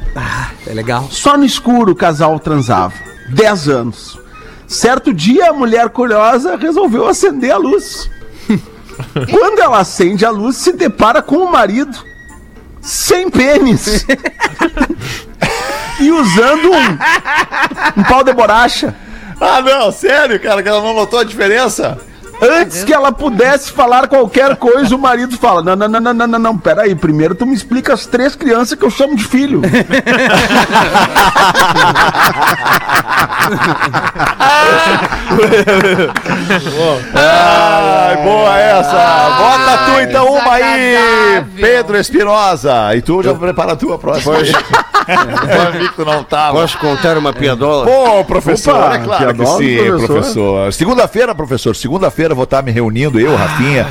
[0.65, 1.07] É legal.
[1.11, 2.93] Só no escuro o casal transava.
[3.29, 4.19] 10 anos.
[4.67, 8.09] Certo dia a mulher curiosa resolveu acender a luz.
[9.29, 11.97] Quando ela acende a luz, se depara com o marido
[12.81, 14.05] sem pênis.
[15.99, 18.95] e usando um, um pau de borracha.
[19.39, 21.97] Ah, não, sério, cara, que ela não notou a diferença?
[22.41, 26.27] Antes que ela pudesse falar qualquer coisa, o marido fala: Não, não, não, não, não,
[26.27, 26.95] não, não, peraí.
[26.95, 29.61] Primeiro tu me explica as três crianças que eu chamo de filho.
[37.13, 39.29] Ai, boa essa.
[39.37, 41.43] Bota tu então uma aí.
[41.55, 42.95] Pedro Espinosa.
[42.95, 44.35] E tu já prepara a tua próxima.
[45.07, 46.59] Eu vi que tu não tava.
[46.59, 47.85] Posso contar uma piadola?
[47.85, 50.07] Pô, professor, Opa, é claro que piadola, sim, professor.
[50.07, 50.73] professor.
[50.73, 53.87] Segunda-feira, professor, segunda-feira vou estar me reunindo, eu, Rafinha,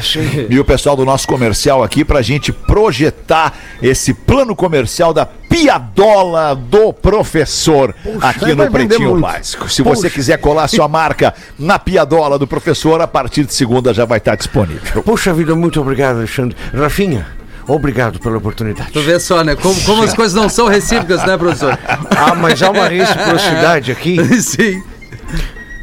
[0.48, 6.54] e o pessoal do nosso comercial aqui, pra gente projetar esse plano comercial da piadola
[6.54, 9.20] do professor aqui no Pretinho.
[9.20, 9.68] Básico.
[9.68, 14.04] Se você quiser colar sua marca na piadola do professor, a partir de segunda já
[14.04, 15.02] vai estar disponível.
[15.02, 16.56] Puxa vida, muito obrigado, Alexandre.
[16.74, 17.26] Rafinha,
[17.68, 18.90] obrigado pela oportunidade.
[18.92, 19.54] Tu vê só, né?
[19.54, 21.78] Como, como as coisas não são recíprocas, né, professor?
[22.16, 24.42] Ah, mas há uma reciprocidade aqui.
[24.42, 24.82] Sim.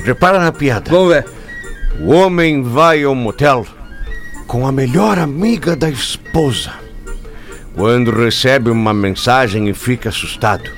[0.04, 0.90] Repara na piada.
[0.90, 1.26] Vamos ver.
[2.00, 3.66] O homem vai ao motel
[4.48, 6.74] com a melhor amiga da esposa.
[7.76, 10.70] Quando recebe uma mensagem e fica assustado.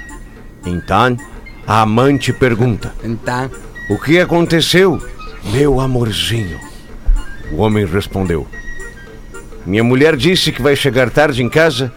[0.66, 1.18] Então,
[1.66, 3.50] a amante pergunta: Então.
[3.90, 5.02] O que aconteceu,
[5.44, 6.60] meu amorzinho?
[7.52, 8.48] O homem respondeu:
[9.66, 11.92] Minha mulher disse que vai chegar tarde em casa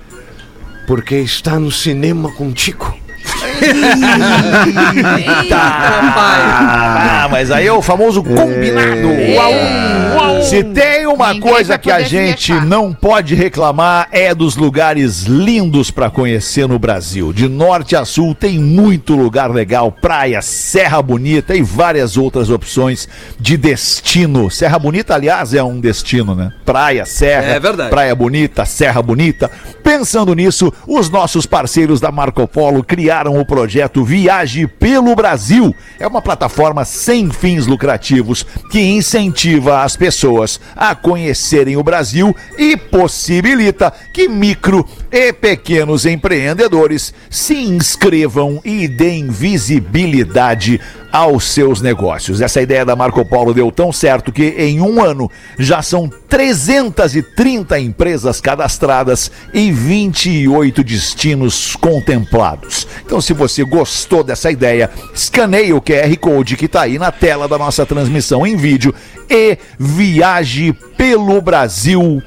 [0.86, 2.96] porque está no cinema contigo.
[5.50, 6.42] Rapaz.
[6.48, 9.08] Ah, mas aí é o famoso combinado.
[9.08, 10.42] Um a um.
[10.42, 12.64] Se tem uma Ninguém coisa vai que a poder gente ficar.
[12.66, 17.32] não pode reclamar é dos lugares lindos pra conhecer no Brasil.
[17.32, 23.08] De norte a sul tem muito lugar legal, praia, Serra Bonita e várias outras opções
[23.40, 24.50] de destino.
[24.50, 26.52] Serra Bonita, aliás, é um destino, né?
[26.64, 27.90] Praia, serra, É verdade.
[27.90, 29.50] praia bonita, serra bonita.
[29.82, 35.74] Pensando nisso, os nossos parceiros da Marco Polo criaram o projeto Viaje pelo Brasil.
[35.98, 42.76] É uma plataforma sem fins lucrativos que incentiva as pessoas a conhecerem o Brasil e
[42.76, 44.86] possibilita que micro
[45.18, 50.78] e pequenos empreendedores se inscrevam e deem visibilidade
[51.10, 52.42] aos seus negócios.
[52.42, 57.80] Essa ideia da Marco Polo deu tão certo que em um ano já são 330
[57.80, 62.86] empresas cadastradas e 28 destinos contemplados.
[63.02, 67.48] Então, se você gostou dessa ideia, escaneie o QR Code que está aí na tela
[67.48, 68.94] da nossa transmissão em vídeo
[69.30, 72.22] e viaje pelo Brasil.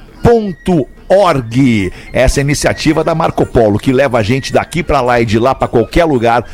[1.08, 1.92] Org.
[2.14, 5.40] Essa é iniciativa da Marco Polo que leva a gente daqui para lá e de
[5.40, 6.46] lá para qualquer lugar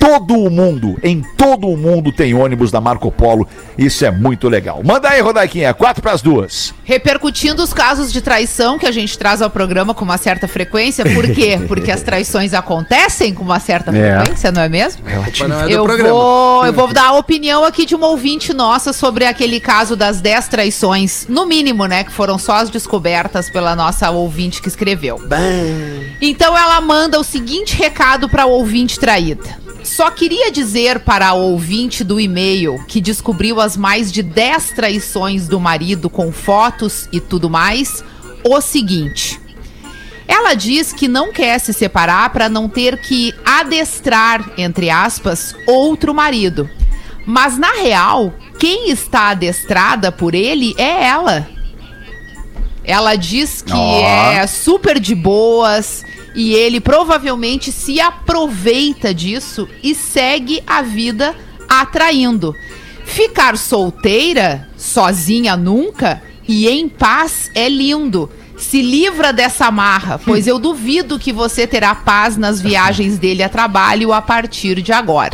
[0.00, 3.46] todo o mundo, em todo o mundo tem ônibus da Marco Polo.
[3.76, 4.80] Isso é muito legal.
[4.82, 6.72] Manda aí, Rodaiquinha, quatro pras duas.
[6.82, 11.04] Repercutindo os casos de traição que a gente traz ao programa com uma certa frequência.
[11.04, 11.60] Por quê?
[11.68, 14.16] Porque as traições acontecem com uma certa É.
[14.16, 15.02] frequência, não é mesmo?
[15.04, 16.10] Não é do Eu programa.
[16.14, 20.20] vou, eu vou dar a opinião aqui de uma ouvinte nossa sobre aquele caso das
[20.20, 22.04] 10 traições, no mínimo, né?
[22.04, 25.20] Que foram só as descobertas pela nossa ouvinte que escreveu.
[26.20, 29.60] Então ela manda o seguinte recado para o ouvinte traída.
[29.82, 35.48] Só queria dizer para a ouvinte do e-mail que descobriu as mais de 10 traições
[35.48, 38.04] do marido com fotos e tudo mais,
[38.44, 39.40] o seguinte.
[40.28, 46.14] Ela diz que não quer se separar para não ter que adestrar, entre aspas, outro
[46.14, 46.70] marido.
[47.26, 51.48] Mas na real, quem está adestrada por ele é ela.
[52.84, 54.30] Ela diz que Ó.
[54.32, 56.04] é super de boas
[56.34, 61.34] e ele provavelmente se aproveita disso e segue a vida
[61.68, 62.54] atraindo.
[63.04, 68.30] Ficar solteira, sozinha nunca e em paz é lindo.
[68.56, 73.48] Se livra dessa marra, pois eu duvido que você terá paz nas viagens dele a
[73.48, 75.32] trabalho a partir de agora.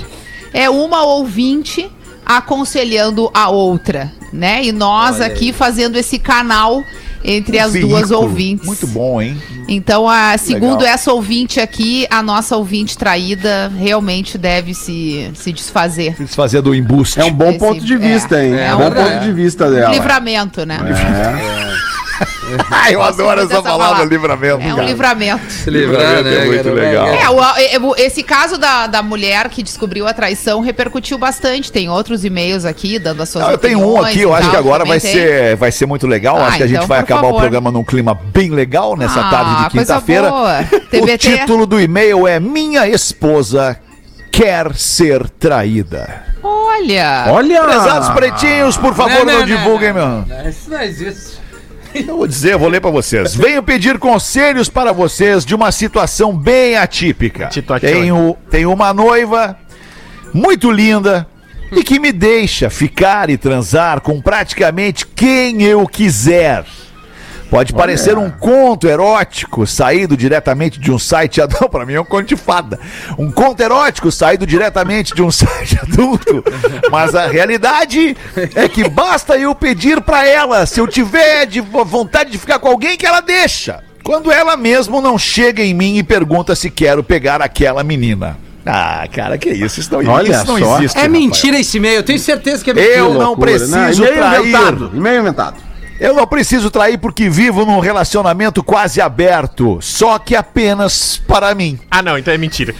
[0.52, 1.90] É uma ouvinte
[2.24, 4.64] aconselhando a outra, né?
[4.64, 6.82] E nós aqui fazendo esse canal
[7.26, 8.20] entre as duas Veículo.
[8.22, 8.66] ouvintes.
[8.66, 9.36] Muito bom, hein?
[9.68, 10.94] Então, a, segundo Legal.
[10.94, 16.14] essa ouvinte aqui, a nossa ouvinte traída realmente deve se, se desfazer.
[16.14, 17.18] Quis fazer do embuste.
[17.20, 18.54] É um bom Esse- ponto de é, vista, hein?
[18.54, 19.92] é É um bom ponto de vista dela.
[19.92, 20.78] Livramento, né?
[20.80, 21.74] Ai,
[22.90, 24.04] eu adoro essa palavra, palavra.
[24.04, 24.62] livramento.
[24.62, 24.86] É um cara.
[24.88, 25.50] livramento.
[25.52, 26.74] Se livrar, Livramento é né, muito cara?
[26.74, 27.06] legal.
[27.08, 31.70] É, o- é, o- esse caso da, da mulher que descobriu a traição repercutiu bastante.
[31.72, 34.50] Tem outros e-mails aqui dando as suas Não, eu tenho um aqui, eu acho tal,
[34.50, 35.12] que agora vai tem.
[35.12, 36.36] ser, vai ser muito legal.
[36.38, 37.40] Ah, acho que a gente então, vai acabar o favor.
[37.40, 40.30] programa num clima bem legal nessa Ah, tarde de quinta-feira.
[40.96, 43.78] O título do e-mail é Minha esposa
[44.32, 46.24] quer ser traída.
[46.42, 47.26] Olha!
[47.28, 47.62] Olha!
[47.62, 50.24] Prezados pretinhos, por favor, não, divulguem, meu.
[50.48, 51.35] Isso não existe.
[52.06, 53.34] Eu vou dizer, eu vou ler pra vocês.
[53.34, 57.48] Venho pedir conselhos para vocês de uma situação bem atípica.
[57.92, 59.56] Tenho, tenho uma noiva
[60.32, 61.26] muito linda
[61.72, 66.64] e que me deixa ficar e transar com praticamente quem eu quiser.
[67.50, 71.68] Pode parecer um conto erótico saído diretamente de um site adulto.
[71.68, 72.78] Pra mim é um conto de fada.
[73.16, 76.42] Um conto erótico saído diretamente de um site adulto.
[76.90, 78.16] Mas a realidade
[78.54, 82.58] é que basta eu pedir pra ela, se eu tiver de vo- vontade de ficar
[82.58, 83.82] com alguém, que ela deixa.
[84.02, 88.38] Quando ela mesmo não chega em mim e pergunta se quero pegar aquela menina.
[88.64, 89.78] Ah, cara, que isso?
[89.78, 90.78] Isso não, Olha isso não só.
[90.78, 90.96] existe.
[90.98, 91.10] É Rafael.
[91.12, 92.94] mentira esse e-mail, eu tenho certeza que é mentira.
[92.96, 93.92] Eu não Loucura, preciso né?
[93.92, 94.40] E-mail trair.
[94.40, 94.90] inventado.
[94.92, 95.65] E-mail inventado.
[95.98, 101.78] Eu não preciso trair porque vivo num relacionamento quase aberto, só que apenas para mim.
[101.90, 102.74] Ah, não, então é mentira.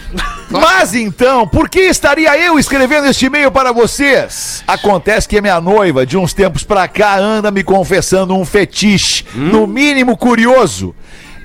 [0.49, 4.63] Mas então, por que estaria eu escrevendo este e-mail para vocês?
[4.67, 9.25] Acontece que a minha noiva, de uns tempos pra cá, anda me confessando um fetiche,
[9.33, 10.95] no mínimo curioso.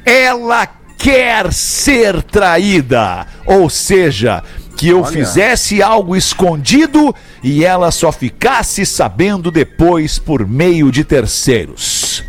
[0.04, 0.68] Ela
[0.98, 4.44] quer ser traída, ou seja,
[4.76, 12.24] que eu fizesse algo escondido e ela só ficasse sabendo depois por meio de terceiros.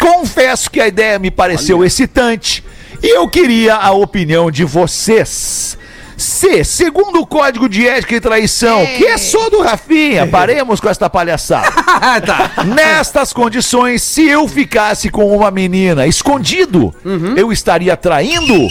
[0.00, 2.64] Confesso que a ideia me pareceu excitante
[3.02, 5.78] e eu queria a opinião de vocês.
[6.16, 10.88] Se, segundo o código de ética e traição, que é só do Rafinha, paremos com
[10.88, 11.68] esta palhaçada.
[11.84, 12.64] Ah, tá.
[12.64, 16.94] Nestas condições, se eu ficasse com uma menina escondido,
[17.36, 18.68] eu estaria traindo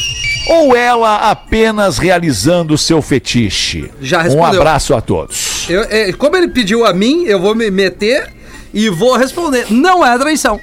[0.47, 3.89] ou ela apenas realizando seu fetiche?
[4.01, 4.61] Já Um respondeu.
[4.61, 5.69] abraço a todos.
[5.69, 8.33] Eu- é, como ele pediu a mim, eu vou me meter
[8.73, 10.57] E vou responder, não é traição.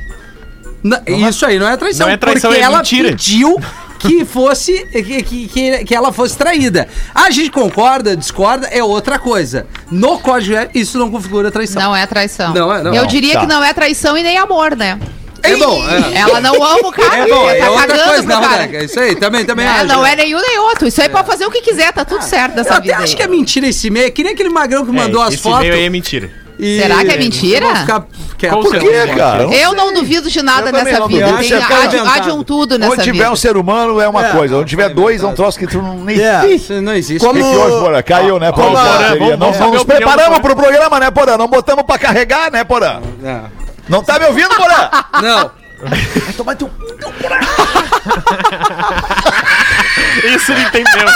[0.83, 2.07] Na- isso aí não é traição.
[2.07, 3.11] Não é traição, porque é ela mentira.
[3.11, 3.57] pediu
[4.01, 6.89] que fosse que, que, que, que ela fosse traída.
[7.14, 9.66] A gente concorda, discorda, é outra coisa.
[9.91, 11.83] No código é- isso não configura traição.
[11.83, 12.55] Não é traição.
[12.55, 12.95] Não é, não.
[12.95, 13.41] Eu Não, diria tá.
[13.41, 14.99] que não é traição e nem amor, né?
[15.43, 16.18] É bom, é.
[16.18, 18.66] Ela não ama o cara, É bom, tá é outra cagando coisa, não, cara.
[18.66, 18.84] né?
[18.84, 19.86] Isso aí, também, também É, acho.
[19.86, 20.86] não é nenhum nem outro.
[20.89, 22.97] Isso aí pode fazer o que quiser, tá tudo certo Eu dessa até vida.
[22.97, 23.16] acho aí.
[23.16, 23.89] que é mentira esse.
[23.99, 25.61] É que nem aquele magrão que mandou as esse fotos.
[25.61, 26.30] meio aí é mentira.
[26.59, 27.66] e- Será que é mentira?
[27.66, 28.01] Eu ficar
[28.57, 29.45] Por quê, cara?
[29.45, 31.24] Eu não duvido de nada Eu nessa não vida.
[31.24, 33.30] é há, um tudo nessa Onde tiver vida.
[33.32, 34.57] um ser humano é uma É, coisa.
[34.57, 36.47] Onde tiver é dois, é um troço que tu não nem É.
[36.49, 37.24] Isso não existe.
[37.26, 37.41] Como-
[37.80, 38.03] Porã?
[38.03, 39.16] Caiu, né, Porã?
[39.39, 41.36] Não, não nos preparamos pro programa, né, Porã?
[41.36, 43.01] Não botamos pra carregar, né, Porã?
[43.24, 43.68] É.
[43.89, 44.91] Não tá me ouvindo, Porã?
[45.22, 45.51] Não.
[50.34, 51.09] Isso ele entendeu.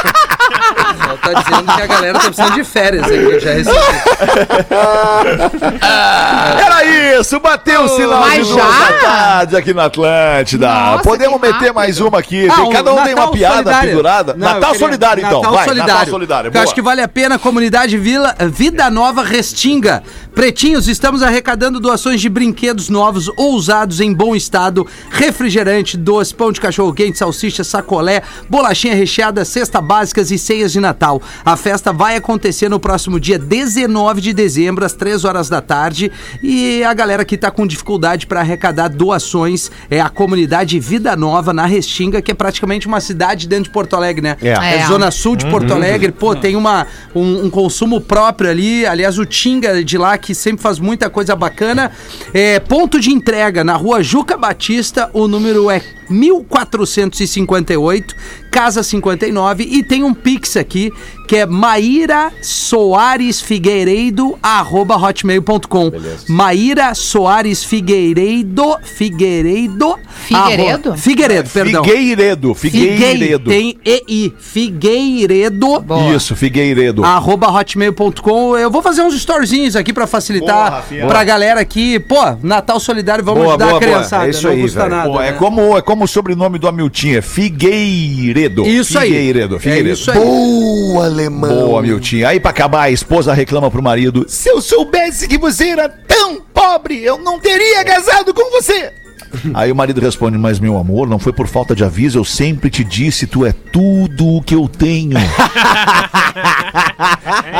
[1.02, 3.76] Ela tá dizendo que a galera tá precisando de férias aí, que eu já recebi.
[6.64, 6.84] Era
[7.18, 8.78] isso, bateu o sinal Mas de duas já?
[8.90, 10.68] da tarde aqui na Atlântida.
[10.68, 11.74] Nossa, Podemos que meter rápido.
[11.74, 12.48] mais uma aqui.
[12.48, 13.88] Ah, Tem- o cada um tem uma piada solidário.
[13.90, 14.34] pendurada.
[14.34, 15.38] Não, eu Natal queria- solidário, então.
[15.40, 15.92] Natal Vai, solidário.
[15.94, 16.50] Natal solidário.
[16.54, 20.02] Eu acho que vale a pena, comunidade Vila, Vida Nova Restinga.
[20.34, 26.50] Pretinhos, estamos arrecadando doações de brinquedos novos ou usados em bom estado, refrigerante, doce, pão
[26.50, 31.20] de cachorro quente, salsicha, sacolé, bolachinha recheada, cesta básicas e ceias de Natal.
[31.44, 36.10] A festa vai acontecer no próximo dia 19 de dezembro, às 3 horas da tarde.
[36.42, 41.52] E a galera que tá com dificuldade para arrecadar doações é a comunidade Vida Nova
[41.52, 44.38] na Restinga, que é praticamente uma cidade dentro de Porto Alegre, né?
[44.40, 44.52] É.
[44.52, 44.86] É.
[44.86, 48.86] zona sul de Porto Alegre, pô, tem uma, um, um consumo próprio ali.
[48.86, 51.92] Aliás, o Tinga de lá, que sempre faz muita coisa bacana.
[52.32, 58.16] É, ponto de entrega na rua Juca Batista, o número é 1458,
[58.52, 60.92] Casa 59, e tem um Pix aqui,
[61.26, 65.90] que é Maíra Soares Figueiredo, arroba hotmail.com.
[66.28, 69.96] Maíra Soares Figueiredo, Figueiredo.
[70.26, 70.90] Figueiredo?
[70.90, 71.82] arro- Figueiredo, perdão.
[71.82, 73.50] Figueiredo, Figuei, Figueiredo.
[73.50, 74.32] tem EI.
[74.38, 75.80] Figueiredo.
[75.80, 76.14] Boa.
[76.14, 77.02] Isso, Figueiredo.
[77.04, 78.56] Arroba hotmail.com.
[78.58, 81.06] Eu vou fazer uns storyzinhos aqui pra Boa, facilitar Rafinha.
[81.06, 81.98] pra galera aqui.
[82.00, 83.92] Pô, Natal Solidário, vamos Boa, ajudar boa, a boa.
[83.92, 84.26] criançada.
[84.26, 85.08] É isso não aí, custa nada.
[85.10, 85.38] Pô, é, né?
[85.38, 87.22] como, é como o sobrenome do Amiltinho, é
[88.42, 88.66] Figueiredo.
[88.66, 89.08] Isso aí.
[89.08, 89.88] Figueiredo, Figueiredo.
[89.90, 90.18] É isso aí.
[90.18, 91.66] Boa, alemão.
[91.66, 92.26] Boa, Miltinho.
[92.26, 96.40] Aí pra acabar, a esposa reclama pro marido: Se eu soubesse que você era tão
[96.40, 98.92] pobre, eu não teria casado com você.
[99.54, 102.68] Aí o marido responde: Mas meu amor, não foi por falta de aviso, eu sempre
[102.70, 105.18] te disse, tu é tudo o que eu tenho.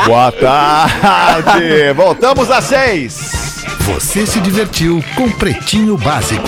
[0.05, 1.93] Boa tarde.
[1.95, 3.63] Voltamos às seis.
[3.81, 6.47] Você se divertiu com Pretinho Básico.